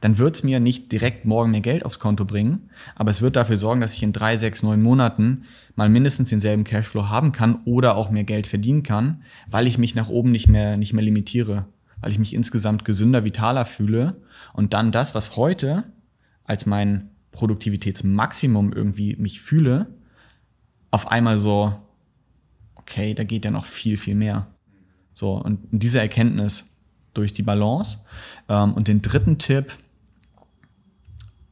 [0.01, 3.35] Dann wird es mir nicht direkt morgen mehr Geld aufs Konto bringen, aber es wird
[3.35, 5.45] dafür sorgen, dass ich in drei, sechs, neun Monaten
[5.75, 9.95] mal mindestens denselben Cashflow haben kann oder auch mehr Geld verdienen kann, weil ich mich
[9.95, 11.65] nach oben nicht mehr, nicht mehr limitiere,
[12.01, 14.21] weil ich mich insgesamt gesünder, vitaler fühle
[14.53, 15.85] und dann das, was heute
[16.43, 19.87] als mein Produktivitätsmaximum irgendwie mich fühle,
[20.91, 21.73] auf einmal so,
[22.75, 24.47] okay, da geht ja noch viel, viel mehr.
[25.13, 26.75] So, und diese Erkenntnis
[27.13, 27.99] durch die Balance.
[28.47, 29.77] Ähm, und den dritten Tipp,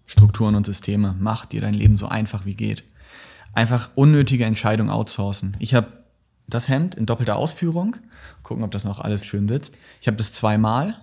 [0.05, 1.15] Strukturen und Systeme.
[1.19, 2.83] Mach dir dein Leben so einfach wie geht.
[3.53, 5.55] Einfach unnötige Entscheidungen outsourcen.
[5.59, 5.87] Ich habe
[6.47, 7.95] das Hemd in doppelter Ausführung.
[8.43, 9.77] Gucken, ob das noch alles schön sitzt.
[10.01, 10.97] Ich habe das zweimal.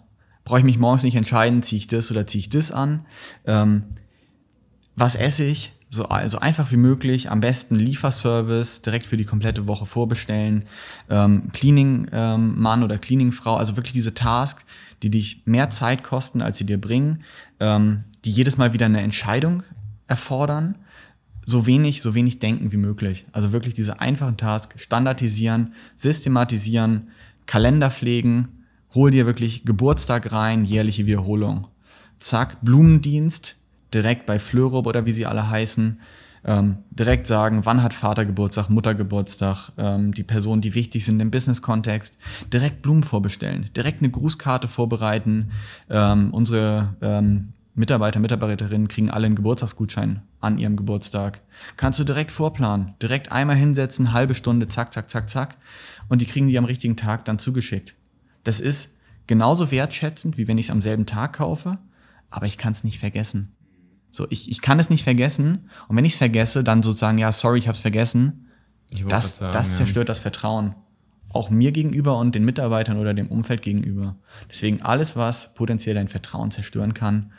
[0.44, 3.06] Brauche ich mich morgens nicht entscheiden, ziehe ich das oder ziehe ich das an.
[3.46, 3.84] Ähm,
[4.96, 5.72] was esse ich?
[5.90, 7.30] So also einfach wie möglich.
[7.30, 10.64] Am besten Lieferservice direkt für die komplette Woche vorbestellen.
[11.08, 13.56] Ähm, Cleaning-Mann ähm, oder Cleaning-Frau.
[13.56, 14.64] Also wirklich diese Tasks,
[15.02, 17.24] die dich mehr Zeit kosten, als sie dir bringen.
[17.58, 19.64] Ähm, die jedes Mal wieder eine Entscheidung
[20.06, 20.76] erfordern
[21.50, 23.26] so wenig, so wenig denken wie möglich.
[23.32, 27.08] Also wirklich diese einfachen Tasks standardisieren, systematisieren,
[27.46, 28.48] Kalender pflegen,
[28.94, 31.66] hol dir wirklich Geburtstag rein, jährliche Wiederholung.
[32.16, 33.59] Zack, Blumendienst,
[33.92, 36.00] direkt bei Fleurob oder wie sie alle heißen,
[36.44, 41.20] ähm, direkt sagen, wann hat Vater Geburtstag, Mutter Geburtstag, ähm, die Personen, die wichtig sind
[41.20, 42.18] im Business-Kontext,
[42.52, 45.50] direkt Blumen vorbestellen, direkt eine Grußkarte vorbereiten,
[45.90, 51.40] ähm, unsere ähm, Mitarbeiter, Mitarbeiterinnen kriegen alle einen Geburtstagsgutschein an ihrem Geburtstag.
[51.76, 55.56] Kannst du direkt vorplanen, direkt einmal hinsetzen, halbe Stunde, zack, zack, zack, zack.
[56.08, 57.94] Und die kriegen die am richtigen Tag dann zugeschickt.
[58.44, 61.78] Das ist genauso wertschätzend, wie wenn ich es am selben Tag kaufe,
[62.30, 63.54] aber ich kann es nicht vergessen.
[64.10, 65.70] So, ich, ich kann es nicht vergessen.
[65.88, 68.46] Und wenn ich es vergesse, dann sozusagen, ja, sorry, ich habe es vergessen.
[69.08, 70.12] Das, sagen, das zerstört ja.
[70.12, 70.74] das Vertrauen.
[71.32, 74.16] Auch mir gegenüber und den Mitarbeitern oder dem Umfeld gegenüber.
[74.50, 77.32] Deswegen alles, was potenziell dein Vertrauen zerstören kann,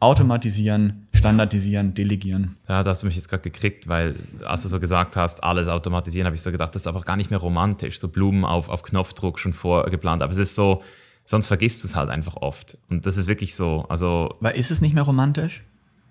[0.00, 2.56] automatisieren, standardisieren, delegieren.
[2.68, 4.14] Ja, da hast du mich jetzt gerade gekriegt, weil
[4.44, 7.16] als du so gesagt hast, alles automatisieren, habe ich so gedacht, das ist aber gar
[7.16, 10.22] nicht mehr romantisch, so Blumen auf, auf Knopfdruck schon vorgeplant.
[10.22, 10.82] Aber es ist so,
[11.24, 12.78] sonst vergisst du es halt einfach oft.
[12.88, 13.84] Und das ist wirklich so.
[13.88, 15.64] Also weil ist es nicht mehr romantisch?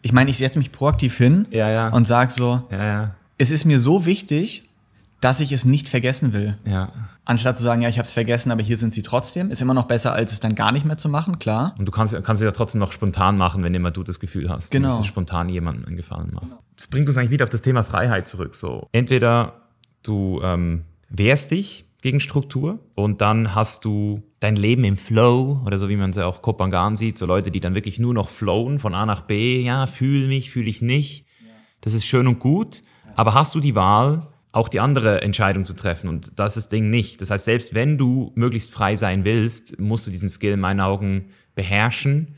[0.06, 1.88] Ich meine, ich setze mich proaktiv hin ja, ja.
[1.90, 4.70] und sage so, ja, es ist mir so wichtig,
[5.20, 6.60] dass ich es nicht vergessen will.
[6.64, 6.92] Ja.
[7.26, 9.74] Anstatt zu sagen, ja, ich habe es vergessen, aber hier sind sie trotzdem, ist immer
[9.74, 11.74] noch besser, als es dann gar nicht mehr zu machen, klar.
[11.80, 14.48] Und du kannst, kannst es ja trotzdem noch spontan machen, wenn immer du das Gefühl
[14.48, 14.90] hast, genau.
[14.90, 16.52] dass es spontan jemandem einen Gefallen macht.
[16.52, 16.62] Genau.
[16.76, 18.54] Das bringt uns eigentlich wieder auf das Thema Freiheit zurück.
[18.54, 19.54] So, entweder
[20.04, 25.80] du ähm, wehrst dich gegen Struktur und dann hast du dein Leben im Flow oder
[25.80, 28.30] so wie man es ja auch Kopangan sieht, so Leute, die dann wirklich nur noch
[28.30, 31.26] flowen von A nach B, ja, fühle mich, fühle ich nicht.
[31.82, 32.84] Das ist schön und gut,
[33.16, 36.08] aber hast du die Wahl, auch die andere Entscheidung zu treffen.
[36.08, 37.22] Und das ist das Ding nicht.
[37.22, 40.82] Das heißt, selbst wenn du möglichst frei sein willst, musst du diesen Skill in meinen
[40.82, 42.36] Augen beherrschen,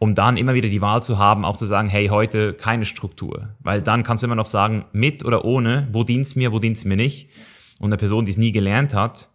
[0.00, 3.50] um dann immer wieder die Wahl zu haben, auch zu sagen, hey, heute keine Struktur.
[3.60, 6.84] Weil dann kannst du immer noch sagen, mit oder ohne, wo dienst mir, wo dienst
[6.84, 7.30] mir nicht.
[7.80, 9.30] Und eine Person, die es nie gelernt hat,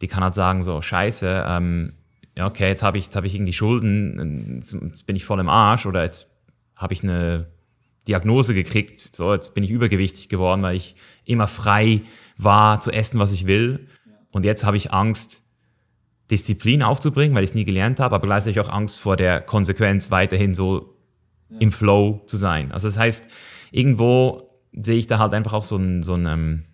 [0.00, 1.92] die kann halt sagen, so, scheiße, ähm,
[2.36, 5.48] ja, okay, jetzt habe ich, jetzt hab ich irgendwie Schulden, jetzt bin ich voll im
[5.48, 6.28] Arsch oder jetzt
[6.76, 7.48] habe ich eine
[8.06, 12.02] Diagnose gekriegt, so jetzt bin ich übergewichtig geworden, weil ich immer frei
[12.36, 13.88] war zu essen, was ich will.
[14.30, 15.42] Und jetzt habe ich Angst,
[16.30, 20.10] Disziplin aufzubringen, weil ich es nie gelernt habe, aber gleichzeitig auch Angst vor der Konsequenz,
[20.10, 20.94] weiterhin so
[21.50, 21.58] ja.
[21.58, 22.70] im Flow zu sein.
[22.72, 23.30] Also das heißt,
[23.72, 26.64] irgendwo sehe ich da halt einfach auch so ein, so ein, ähm,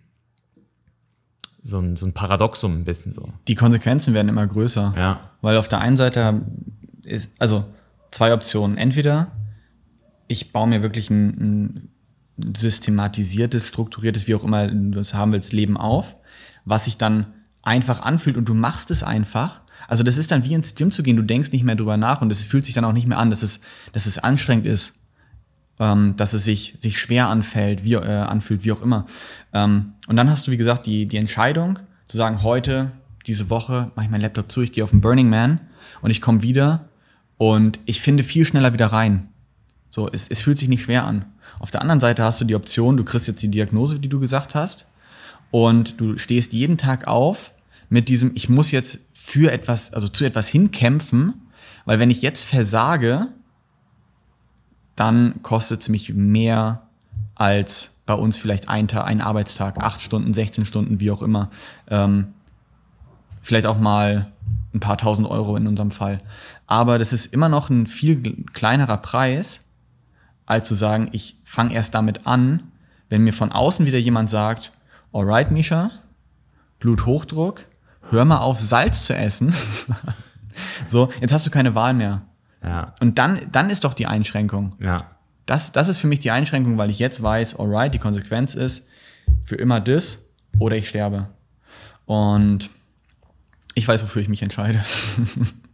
[1.65, 3.33] so ein, so ein Paradoxum ein bisschen so.
[3.47, 4.93] Die Konsequenzen werden immer größer.
[4.95, 5.31] Ja.
[5.41, 6.43] Weil auf der einen Seite
[7.03, 7.65] ist, also
[8.11, 8.77] zwei Optionen.
[8.77, 9.31] Entweder
[10.27, 11.89] ich baue mir wirklich ein,
[12.37, 16.15] ein systematisiertes, strukturiertes, wie auch immer du es haben willst, Leben auf,
[16.65, 19.61] was sich dann einfach anfühlt und du machst es einfach.
[19.87, 22.21] Also das ist dann wie ins Gym zu gehen, du denkst nicht mehr drüber nach
[22.21, 23.61] und es fühlt sich dann auch nicht mehr an, dass es,
[23.91, 24.99] dass es anstrengend ist,
[25.79, 29.05] ähm, dass es sich, sich schwer anfällt, wie, äh, anfühlt, wie auch immer.
[29.53, 32.91] Ähm, und dann hast du, wie gesagt, die, die Entscheidung zu sagen, heute,
[33.27, 35.59] diese Woche mache ich meinen Laptop zu, ich gehe auf den Burning Man
[36.01, 36.87] und ich komme wieder
[37.37, 39.29] und ich finde viel schneller wieder rein.
[39.89, 41.25] So, es, es fühlt sich nicht schwer an.
[41.59, 44.19] Auf der anderen Seite hast du die Option, du kriegst jetzt die Diagnose, die du
[44.19, 44.87] gesagt hast,
[45.51, 47.53] und du stehst jeden Tag auf
[47.89, 51.33] mit diesem, ich muss jetzt für etwas, also zu etwas hinkämpfen,
[51.85, 53.27] weil wenn ich jetzt versage,
[54.95, 56.83] dann kostet es mich mehr
[57.35, 61.49] als bei uns vielleicht ein, Tag, ein Arbeitstag, acht Stunden, 16 Stunden, wie auch immer.
[61.89, 62.33] Ähm,
[63.41, 64.31] vielleicht auch mal
[64.73, 66.21] ein paar tausend Euro in unserem Fall.
[66.67, 69.69] Aber das ist immer noch ein viel kleinerer Preis,
[70.45, 72.71] als zu sagen, ich fange erst damit an,
[73.09, 74.71] wenn mir von außen wieder jemand sagt,
[75.11, 75.91] alright, Misha,
[76.79, 77.65] Bluthochdruck,
[78.11, 79.53] hör mal auf, Salz zu essen.
[80.87, 82.21] so, jetzt hast du keine Wahl mehr.
[82.65, 82.95] Ja.
[82.99, 84.75] Und dann, dann ist doch die Einschränkung.
[84.79, 84.97] Ja.
[85.45, 88.87] Das, das ist für mich die Einschränkung, weil ich jetzt weiß, alright, die Konsequenz ist
[89.43, 90.25] für immer das
[90.57, 91.29] oder ich sterbe.
[92.05, 92.69] Und
[93.75, 94.83] ich weiß, wofür ich mich entscheide.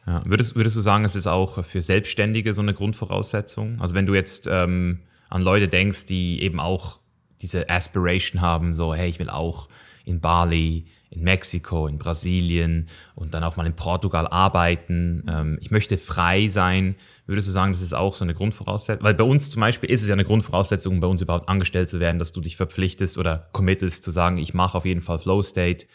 [0.07, 0.23] Ja.
[0.25, 3.79] Würdest, würdest du sagen, es ist auch für Selbstständige so eine Grundvoraussetzung?
[3.79, 6.99] Also wenn du jetzt ähm, an Leute denkst, die eben auch
[7.39, 9.69] diese Aspiration haben, so, hey, ich will auch
[10.05, 15.23] in Bali, in Mexiko, in Brasilien und dann auch mal in Portugal arbeiten.
[15.27, 16.95] Ähm, ich möchte frei sein.
[17.27, 19.03] Würdest du sagen, das ist auch so eine Grundvoraussetzung?
[19.03, 21.99] Weil bei uns zum Beispiel ist es ja eine Grundvoraussetzung, bei uns überhaupt angestellt zu
[21.99, 25.41] werden, dass du dich verpflichtest oder committest zu sagen, ich mache auf jeden Fall Flow
[25.41, 25.85] State.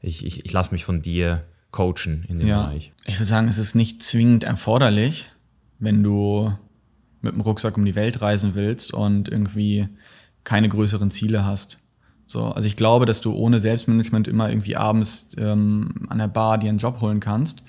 [0.00, 2.62] Ich, ich, ich lasse mich von dir coachen in dem ja.
[2.62, 2.92] Bereich.
[3.06, 5.26] Ich würde sagen, es ist nicht zwingend erforderlich,
[5.78, 6.52] wenn du
[7.20, 9.88] mit dem Rucksack um die Welt reisen willst und irgendwie
[10.44, 11.78] keine größeren Ziele hast.
[12.28, 16.58] So, also ich glaube, dass du ohne Selbstmanagement immer irgendwie abends ähm, an der Bar
[16.58, 17.62] dir einen Job holen kannst.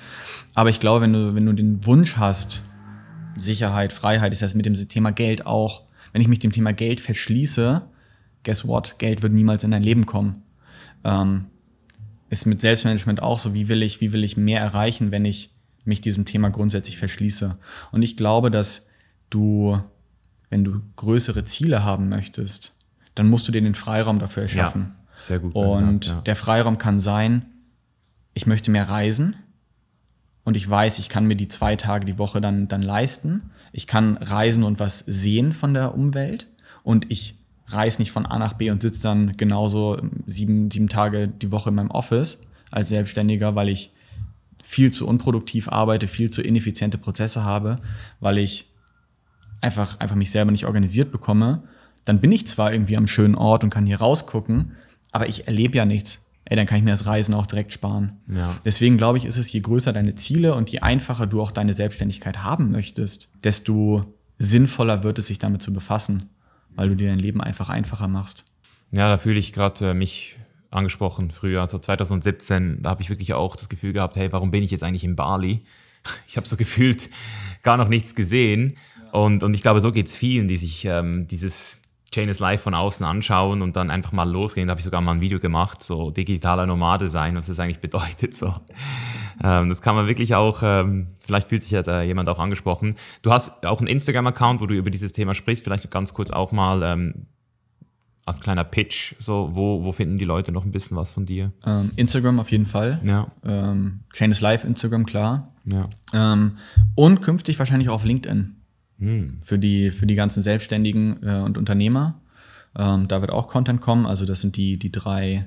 [0.54, 2.64] Aber ich glaube, wenn du, wenn du den Wunsch hast,
[3.38, 5.84] Sicherheit, Freiheit, ist das mit dem Thema Geld auch.
[6.12, 7.84] Wenn ich mich dem Thema Geld verschließe,
[8.44, 8.96] guess what?
[9.00, 10.44] Geld wird niemals in dein Leben kommen.
[11.06, 11.46] Ähm,
[12.30, 13.54] ist mit Selbstmanagement auch so.
[13.54, 15.52] Wie will ich, wie will ich mehr erreichen, wenn ich
[15.86, 17.58] mich diesem Thema grundsätzlich verschließe?
[17.94, 18.90] Und ich glaube, dass
[19.30, 19.80] du,
[20.50, 22.76] wenn du größere Ziele haben möchtest,
[23.20, 24.96] dann musst du dir den Freiraum dafür erschaffen.
[24.96, 25.54] Ja, sehr gut.
[25.54, 26.22] Und gesagt, ja.
[26.22, 27.46] der Freiraum kann sein,
[28.34, 29.36] ich möchte mehr reisen
[30.46, 33.52] und ich weiß, ich kann mir die zwei Tage die Woche dann, dann leisten.
[33.74, 36.48] Ich kann reisen und was sehen von der Umwelt
[36.84, 37.36] und ich
[37.68, 41.72] reise nicht von A nach B und sitze dann genauso sieben, sieben Tage die Woche
[41.72, 43.92] in meinem Office als Selbstständiger, weil ich
[44.64, 47.80] viel zu unproduktiv arbeite, viel zu ineffiziente Prozesse habe,
[48.22, 48.68] weil ich
[49.60, 51.64] einfach, einfach mich selber nicht organisiert bekomme,
[52.06, 54.76] dann bin ich zwar irgendwie am schönen Ort und kann hier rausgucken,
[55.12, 56.26] aber ich erlebe ja nichts.
[56.46, 58.14] Ey, dann kann ich mir das Reisen auch direkt sparen.
[58.28, 58.56] Ja.
[58.66, 61.74] Deswegen glaube ich, ist es, je größer deine Ziele und je einfacher du auch deine
[61.74, 66.30] Selbstständigkeit haben möchtest, desto sinnvoller wird es, sich damit zu befassen,
[66.76, 68.46] weil du dir dein Leben einfach einfacher machst.
[68.92, 70.40] Ja, da fühle ich gerade äh, mich
[70.72, 74.64] angesprochen früher, also 2017, da habe ich wirklich auch das Gefühl gehabt, hey, warum bin
[74.64, 75.62] ich jetzt eigentlich in Bali?
[76.28, 77.10] Ich habe so gefühlt
[77.62, 78.78] gar noch nichts gesehen.
[79.12, 81.82] Und, und ich glaube, so geht es vielen, die sich ähm, dieses
[82.12, 84.68] Chain is Life von außen anschauen und dann einfach mal losgehen.
[84.68, 87.80] Da habe ich sogar mal ein Video gemacht, so digitaler Nomade sein, was das eigentlich
[87.80, 88.34] bedeutet.
[88.34, 88.54] So.
[89.44, 92.96] Ähm, das kann man wirklich auch, ähm, vielleicht fühlt sich ja da jemand auch angesprochen.
[93.22, 95.64] Du hast auch einen Instagram-Account, wo du über dieses Thema sprichst.
[95.64, 97.28] Vielleicht ganz kurz auch mal ähm,
[98.26, 101.52] als kleiner Pitch, so, wo, wo finden die Leute noch ein bisschen was von dir?
[101.66, 103.02] Ähm, Instagram auf jeden Fall.
[103.04, 103.32] Ja.
[103.44, 105.52] Ähm, Chain is Life, Instagram, klar.
[105.66, 105.90] Ja.
[106.14, 106.58] Ähm,
[106.96, 108.59] und künftig wahrscheinlich auch auf LinkedIn.
[109.00, 109.38] Hm.
[109.42, 112.20] für die, für die ganzen Selbstständigen äh, und Unternehmer.
[112.78, 114.06] Ähm, da wird auch Content kommen.
[114.06, 115.46] Also das sind die, die drei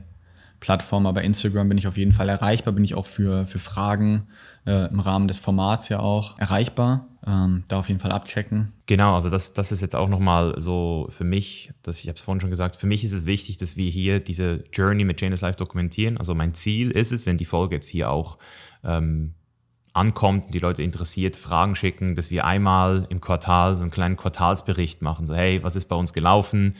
[0.62, 1.06] Plattformen.
[1.06, 4.28] Aber Instagram bin ich auf jeden Fall erreichbar, bin ich auch für, für Fragen
[4.64, 7.08] äh, im Rahmen des Formats ja auch erreichbar.
[7.26, 8.72] Ähm, da auf jeden Fall abchecken.
[8.86, 12.22] Genau, also das, das ist jetzt auch nochmal so für mich, dass ich habe es
[12.22, 15.42] vorhin schon gesagt, für mich ist es wichtig, dass wir hier diese Journey mit Janus
[15.42, 16.16] Life dokumentieren.
[16.16, 18.38] Also mein Ziel ist es, wenn die Folge jetzt hier auch
[18.82, 19.34] ähm,
[19.92, 25.02] ankommt die Leute interessiert, Fragen schicken, dass wir einmal im Quartal so einen kleinen Quartalsbericht
[25.02, 25.26] machen.
[25.26, 26.76] So, hey, was ist bei uns gelaufen?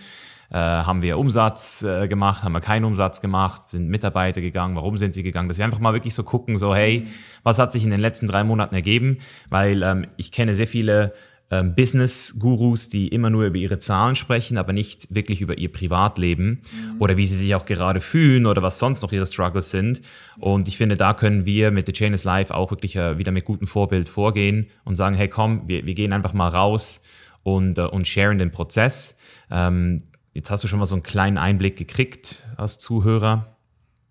[0.51, 2.43] Äh, haben wir Umsatz äh, gemacht?
[2.43, 3.63] Haben wir keinen Umsatz gemacht?
[3.65, 4.77] Sind Mitarbeiter gegangen?
[4.77, 5.49] Warum sind sie gegangen?
[5.49, 7.07] Dass wir einfach mal wirklich so gucken, so, hey,
[7.43, 9.19] was hat sich in den letzten drei Monaten ergeben?
[9.49, 11.15] Weil ähm, ich kenne sehr viele
[11.53, 16.63] ähm, Business-Gurus, die immer nur über ihre Zahlen sprechen, aber nicht wirklich über ihr Privatleben
[16.63, 16.97] mhm.
[16.99, 20.01] oder wie sie sich auch gerade fühlen oder was sonst noch ihre Struggles sind.
[20.39, 23.33] Und ich finde, da können wir mit The Chain is Life auch wirklich äh, wieder
[23.33, 27.03] mit gutem Vorbild vorgehen und sagen, hey komm, wir, wir gehen einfach mal raus
[27.43, 29.19] und, äh, und sharen den Prozess.
[29.51, 33.59] Ähm, jetzt hast du schon mal so einen kleinen Einblick gekriegt als Zuhörer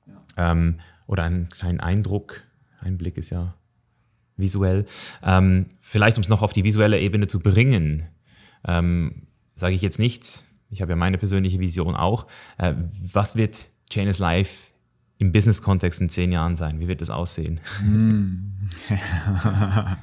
[0.06, 0.52] ja.
[0.52, 2.44] ähm, oder einen kleinen Eindruck.
[2.80, 3.56] Einblick ist ja
[4.42, 4.86] visuell.
[5.24, 8.04] Ähm, vielleicht, um es noch auf die visuelle Ebene zu bringen,
[8.68, 12.28] ähm, sage ich jetzt nicht, ich habe ja meine persönliche Vision auch,
[12.58, 12.74] äh,
[13.14, 14.72] was wird Chain is Life
[15.18, 16.80] im Business-Kontext in zehn Jahren sein?
[16.80, 17.60] Wie wird das aussehen?
[17.80, 18.54] Hm.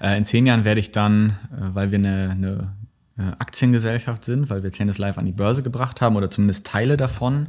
[0.00, 2.74] Äh, in zehn Jahren werde ich dann, äh, weil wir eine, eine
[3.18, 6.66] äh, Aktiengesellschaft sind, weil wir Chain is Life an die Börse gebracht haben oder zumindest
[6.66, 7.48] Teile davon,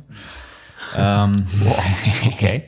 [0.95, 1.47] ähm,
[2.25, 2.63] okay.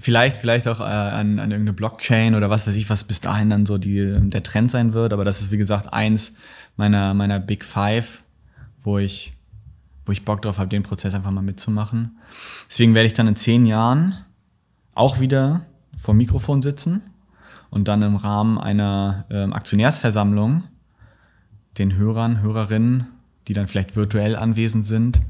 [0.00, 3.50] vielleicht, vielleicht auch äh, an, an irgendeine Blockchain oder was weiß ich, was bis dahin
[3.50, 5.12] dann so die, der Trend sein wird.
[5.12, 6.36] Aber das ist, wie gesagt, eins
[6.76, 8.22] meiner, meiner Big Five,
[8.82, 9.34] wo ich,
[10.06, 12.18] wo ich Bock drauf habe, den Prozess einfach mal mitzumachen.
[12.68, 14.24] Deswegen werde ich dann in zehn Jahren
[14.94, 15.66] auch wieder
[15.98, 17.02] vor dem Mikrofon sitzen
[17.70, 20.64] und dann im Rahmen einer ähm, Aktionärsversammlung
[21.78, 23.06] den Hörern, Hörerinnen,
[23.48, 25.20] die dann vielleicht virtuell anwesend sind,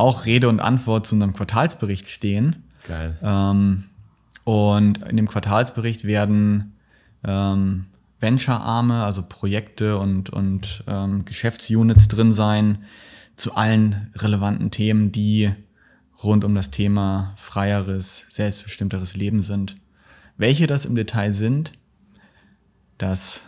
[0.00, 2.64] auch Rede und Antwort zu unserem Quartalsbericht stehen.
[2.88, 3.16] Geil.
[3.22, 3.84] Ähm,
[4.44, 6.72] und in dem Quartalsbericht werden
[7.22, 7.86] ähm,
[8.18, 12.84] Venture-Arme, also Projekte und, und ähm, Geschäftsunits drin sein
[13.36, 15.52] zu allen relevanten Themen, die
[16.22, 19.76] rund um das Thema freieres, selbstbestimmteres Leben sind.
[20.36, 21.72] Welche das im Detail sind,
[22.98, 23.42] das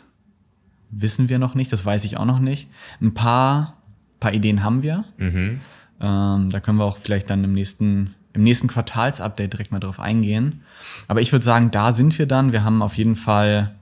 [0.90, 2.68] wissen wir noch nicht, das weiß ich auch noch nicht.
[3.00, 3.82] Ein paar,
[4.20, 5.04] paar Ideen haben wir.
[5.18, 5.60] Mhm.
[6.02, 10.00] Ähm, da können wir auch vielleicht dann im nächsten, im nächsten Quartalsupdate direkt mal drauf
[10.00, 10.62] eingehen.
[11.08, 12.52] Aber ich würde sagen, da sind wir dann.
[12.52, 13.76] Wir haben auf jeden Fall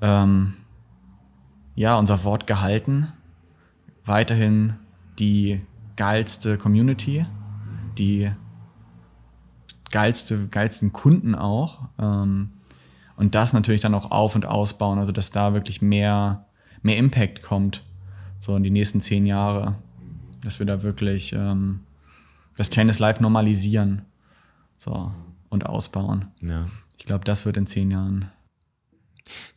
[0.00, 0.54] ähm,
[1.74, 3.08] ja, unser Wort gehalten.
[4.04, 4.74] Weiterhin
[5.18, 5.60] die
[5.96, 7.26] geilste Community,
[7.98, 8.30] die
[9.90, 11.88] geilste, geilsten Kunden auch.
[11.98, 12.50] Ähm,
[13.16, 16.46] und das natürlich dann auch auf- und ausbauen, also dass da wirklich mehr,
[16.82, 17.84] mehr Impact kommt,
[18.38, 19.74] so in die nächsten zehn Jahre.
[20.48, 21.80] Dass wir da wirklich ähm,
[22.56, 24.06] das Chainless Life normalisieren
[24.78, 25.12] so,
[25.50, 26.28] und ausbauen.
[26.40, 26.70] Ja.
[26.96, 28.30] Ich glaube, das wird in zehn Jahren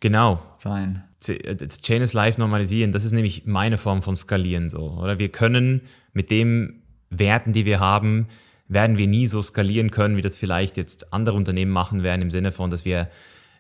[0.01, 0.41] genau.
[0.57, 1.01] sein.
[1.21, 4.81] Chainless Life normalisieren, das ist nämlich meine Form von Skalieren so.
[4.81, 5.79] Oder wir können
[6.11, 8.27] mit dem Werten, die wir haben,
[8.67, 12.31] werden wir nie so skalieren können, wie das vielleicht jetzt andere Unternehmen machen werden, im
[12.31, 13.09] Sinne von, dass wir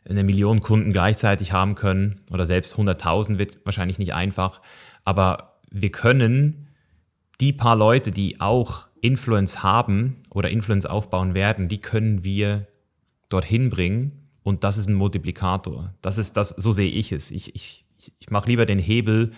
[0.03, 4.61] eine Million Kunden gleichzeitig haben können oder selbst 100.000 wird wahrscheinlich nicht einfach.
[5.05, 6.67] Aber wir können
[7.41, 12.67] die paar Leute, die auch Influence haben oder Influence aufbauen werden, die können wir
[13.29, 15.93] dorthin bringen und das ist ein Multiplikator.
[16.01, 17.31] Das ist das, so sehe ich es.
[17.31, 17.85] Ich, ich,
[18.19, 19.31] ich mache lieber den Hebel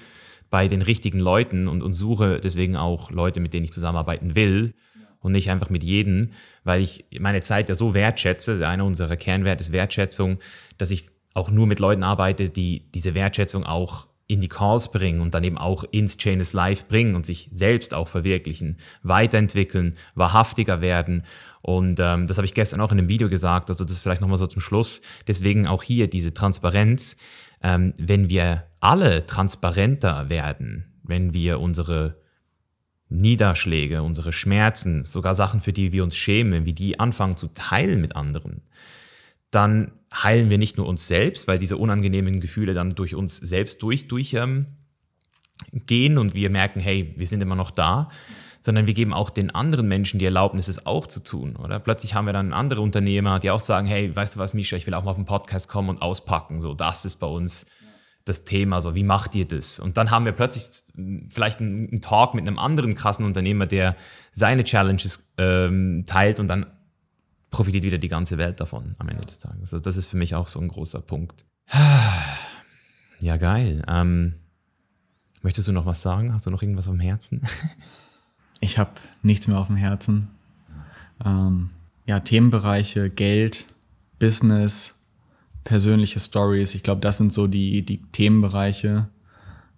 [0.49, 4.75] bei den richtigen Leuten und, und suche deswegen auch Leute, mit denen ich zusammenarbeiten will
[5.19, 6.31] und nicht einfach mit jedem,
[6.63, 8.67] weil ich meine Zeit ja so wertschätze.
[8.67, 10.39] Einer unserer Kernwerte ist Wertschätzung,
[10.77, 15.21] dass ich auch nur mit Leuten arbeite, die diese Wertschätzung auch in die Calls bringen
[15.21, 20.81] und dann eben auch ins Chainless Live bringen und sich selbst auch verwirklichen, weiterentwickeln, wahrhaftiger
[20.81, 21.23] werden.
[21.61, 24.37] Und ähm, das habe ich gestern auch in einem Video gesagt, also das vielleicht nochmal
[24.37, 25.01] so zum Schluss.
[25.27, 27.17] Deswegen auch hier diese Transparenz.
[27.61, 32.17] Ähm, wenn wir alle transparenter werden, wenn wir unsere
[33.09, 38.01] Niederschläge, unsere Schmerzen, sogar Sachen, für die wir uns schämen, wie die anfangen zu teilen
[38.01, 38.63] mit anderen,
[39.53, 43.81] dann heilen wir nicht nur uns selbst, weil diese unangenehmen Gefühle dann durch uns selbst
[43.81, 44.67] durch, durch ähm,
[45.73, 48.09] gehen und wir merken, hey, wir sind immer noch da,
[48.61, 51.55] sondern wir geben auch den anderen Menschen die Erlaubnis, es auch zu tun.
[51.55, 54.77] Oder plötzlich haben wir dann andere Unternehmer, die auch sagen, hey, weißt du was, Misha,
[54.77, 56.61] ich will auch mal auf den Podcast kommen und auspacken.
[56.61, 57.65] So, das ist bei uns
[58.25, 59.79] das Thema, so wie macht ihr das?
[59.79, 60.63] Und dann haben wir plötzlich
[61.29, 63.97] vielleicht einen, Talk mit einem anderen krassen Unternehmer, der
[64.31, 66.65] seine Challenges ähm, teilt und dann
[67.53, 69.73] profitiert wieder die ganze Welt davon am Ende des Tages.
[69.73, 71.45] Also das ist für mich auch so ein großer Punkt.
[73.19, 73.81] Ja, geil.
[73.87, 74.33] Ähm,
[75.43, 76.33] möchtest du noch was sagen?
[76.33, 77.41] Hast du noch irgendwas am Herzen?
[78.59, 78.91] ich habe
[79.21, 80.27] nichts mehr auf dem Herzen.
[81.23, 81.69] Ähm,
[82.05, 83.65] ja, Themenbereiche, Geld,
[84.19, 84.95] Business,
[85.63, 86.75] persönliche Stories.
[86.75, 89.07] Ich glaube, das sind so die, die Themenbereiche,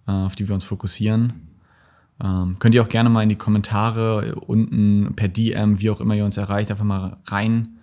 [0.08, 1.46] äh, auf die wir uns fokussieren.
[2.22, 6.14] Ähm, könnt ihr auch gerne mal in die Kommentare unten per DM, wie auch immer
[6.14, 7.76] ihr uns erreicht, einfach mal rein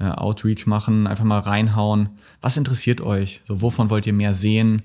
[0.00, 2.10] äh, Outreach machen, einfach mal reinhauen.
[2.40, 3.42] Was interessiert euch?
[3.44, 4.82] So, wovon wollt ihr mehr sehen?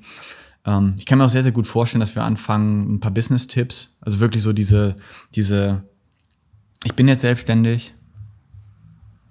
[0.65, 3.97] Ähm, ich kann mir auch sehr, sehr gut vorstellen, dass wir anfangen, ein paar Business-Tipps,
[4.01, 4.95] also wirklich so diese,
[5.35, 5.83] diese,
[6.83, 7.93] ich bin jetzt selbstständig,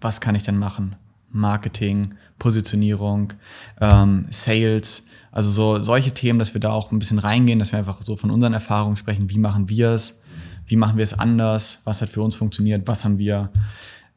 [0.00, 0.96] was kann ich denn machen?
[1.30, 3.32] Marketing, Positionierung,
[3.80, 7.78] ähm, Sales, also so solche Themen, dass wir da auch ein bisschen reingehen, dass wir
[7.78, 10.22] einfach so von unseren Erfahrungen sprechen, wie machen wir es,
[10.66, 13.51] wie machen wir es anders, was hat für uns funktioniert, was haben wir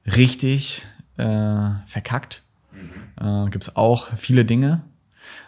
[0.06, 0.86] richtig
[1.18, 2.44] äh, verkackt.
[2.72, 3.46] Mhm.
[3.48, 4.82] Äh, Gibt es auch viele Dinge.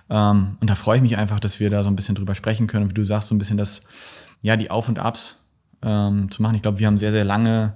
[0.10, 2.68] Ähm, und da freue ich mich einfach, dass wir da so ein bisschen drüber sprechen
[2.68, 3.84] können und wie du sagst, so ein bisschen das,
[4.42, 5.44] ja, die Auf und Abs
[5.82, 6.56] ähm, zu machen.
[6.56, 7.76] Ich glaube, wir haben sehr, sehr lange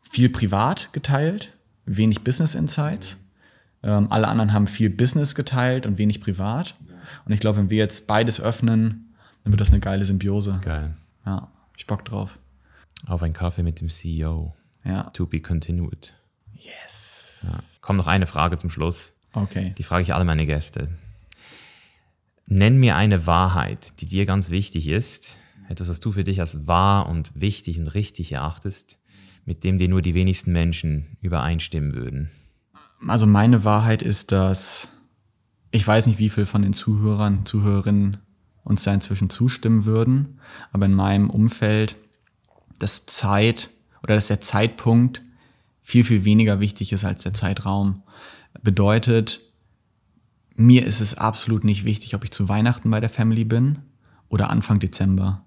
[0.00, 1.52] viel privat geteilt,
[1.86, 3.16] wenig Business Insights.
[3.82, 6.76] Ähm, alle anderen haben viel Business geteilt und wenig privat.
[7.24, 10.58] Und ich glaube, wenn wir jetzt beides öffnen, dann wird das eine geile Symbiose.
[10.62, 10.94] Geil.
[11.26, 12.38] Ja, ich Bock drauf.
[13.06, 14.54] Auf einen Kaffee mit dem CEO.
[14.84, 15.04] Ja.
[15.10, 16.14] To be continued.
[16.54, 17.40] Yes.
[17.42, 17.58] Ja.
[17.80, 19.14] Komm, noch eine Frage zum Schluss.
[19.32, 19.74] Okay.
[19.78, 20.88] Die frage ich alle meine Gäste.
[22.46, 26.66] Nenn mir eine Wahrheit, die dir ganz wichtig ist, etwas, was du für dich als
[26.66, 29.00] wahr und wichtig und richtig erachtest,
[29.44, 32.30] mit dem dir nur die wenigsten Menschen übereinstimmen würden.
[33.06, 34.88] Also meine Wahrheit ist, dass
[35.70, 38.18] ich weiß nicht, wie viel von den Zuhörern, Zuhörerinnen
[38.62, 40.38] uns da inzwischen zustimmen würden,
[40.70, 41.96] aber in meinem Umfeld,
[42.78, 43.70] dass Zeit
[44.02, 45.22] oder dass der Zeitpunkt
[45.80, 48.02] viel, viel weniger wichtig ist als der Zeitraum.
[48.62, 49.40] Bedeutet,
[50.54, 53.78] mir ist es absolut nicht wichtig, ob ich zu Weihnachten bei der Family bin
[54.28, 55.44] oder Anfang Dezember.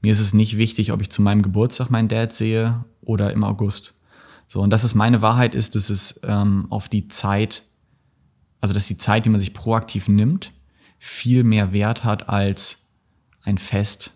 [0.00, 3.44] Mir ist es nicht wichtig, ob ich zu meinem Geburtstag meinen Dad sehe oder im
[3.44, 3.94] August.
[4.52, 7.62] So, und das ist meine Wahrheit, ist, dass es ähm, auf die Zeit
[8.62, 10.52] also dass die Zeit, die man sich proaktiv nimmt,
[10.98, 12.86] viel mehr Wert hat als
[13.42, 14.14] ein Fest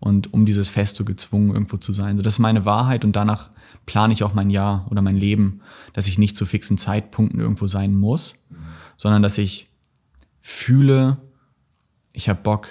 [0.00, 2.16] und um dieses Fest so gezwungen irgendwo zu sein.
[2.16, 3.50] So, das ist meine Wahrheit und danach
[3.84, 5.60] plane ich auch mein Jahr oder mein Leben,
[5.92, 8.48] dass ich nicht zu fixen Zeitpunkten irgendwo sein muss,
[8.96, 9.68] sondern dass ich
[10.40, 11.18] fühle,
[12.14, 12.68] ich habe Bock,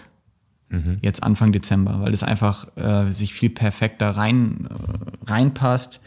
[0.69, 0.97] mhm.
[1.03, 6.01] jetzt Anfang Dezember, weil es einfach äh, sich viel perfekter rein, äh, reinpasst.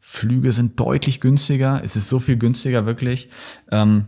[0.00, 3.28] Flüge sind deutlich günstiger, es ist so viel günstiger wirklich.
[3.70, 4.06] Ähm,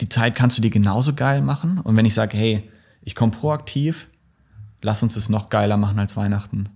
[0.00, 1.80] die Zeit kannst du dir genauso geil machen.
[1.80, 2.70] Und wenn ich sage, hey,
[3.02, 4.08] ich komme proaktiv,
[4.82, 6.68] lass uns es noch geiler machen als Weihnachten.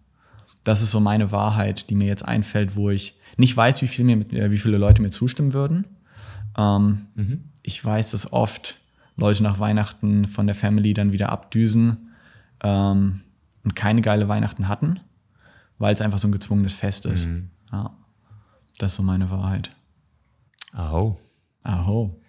[0.64, 4.04] Das ist so meine Wahrheit, die mir jetzt einfällt, wo ich nicht weiß, wie, viel
[4.04, 5.86] mir, äh, wie viele Leute mir zustimmen würden.
[6.58, 7.44] Ähm, mhm.
[7.62, 8.78] Ich weiß, dass oft
[9.16, 12.11] Leute nach Weihnachten von der Family dann wieder abdüsen
[12.62, 13.20] ähm,
[13.64, 15.00] und keine geile Weihnachten hatten,
[15.78, 17.26] weil es einfach so ein gezwungenes Fest ist.
[17.26, 17.50] Mhm.
[17.70, 17.92] Ja,
[18.83, 19.76] das ist so meine Wahrheit.
[20.72, 21.18] Aho.
[21.62, 22.20] Aho.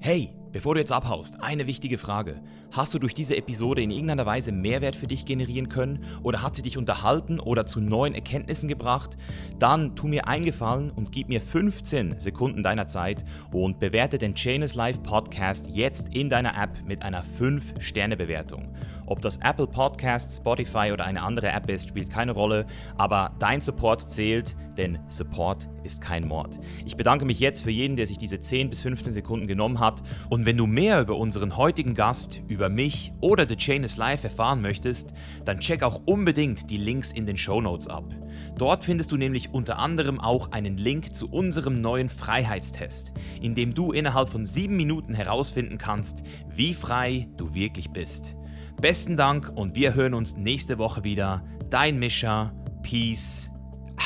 [0.00, 2.40] Hey, bevor du jetzt abhaust, eine wichtige Frage.
[2.70, 6.54] Hast du durch diese Episode in irgendeiner Weise Mehrwert für dich generieren können oder hat
[6.54, 9.16] sie dich unterhalten oder zu neuen Erkenntnissen gebracht?
[9.58, 14.76] Dann tu mir eingefallen und gib mir 15 Sekunden deiner Zeit und bewerte den Chainless
[14.76, 18.72] Life Podcast jetzt in deiner App mit einer 5-Sterne-Bewertung.
[19.06, 22.64] Ob das Apple Podcast, Spotify oder eine andere App ist, spielt keine Rolle,
[22.96, 26.58] aber dein Support zählt, denn Support ist kein Mord.
[26.84, 30.02] Ich bedanke mich jetzt für jeden, der sich diese 10 bis 15 Sekunden genommen hat
[30.30, 34.24] und wenn du mehr über unseren heutigen Gast, über mich oder The Chain is Life
[34.24, 35.12] erfahren möchtest,
[35.44, 38.14] dann check auch unbedingt die Links in den Show Notes ab.
[38.58, 43.74] Dort findest du nämlich unter anderem auch einen Link zu unserem neuen Freiheitstest, in dem
[43.74, 46.22] du innerhalb von sieben Minuten herausfinden kannst,
[46.54, 48.36] wie frei du wirklich bist.
[48.80, 51.44] Besten Dank und wir hören uns nächste Woche wieder.
[51.70, 52.52] Dein Mischa.
[52.82, 53.50] Peace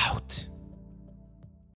[0.09, 0.51] out.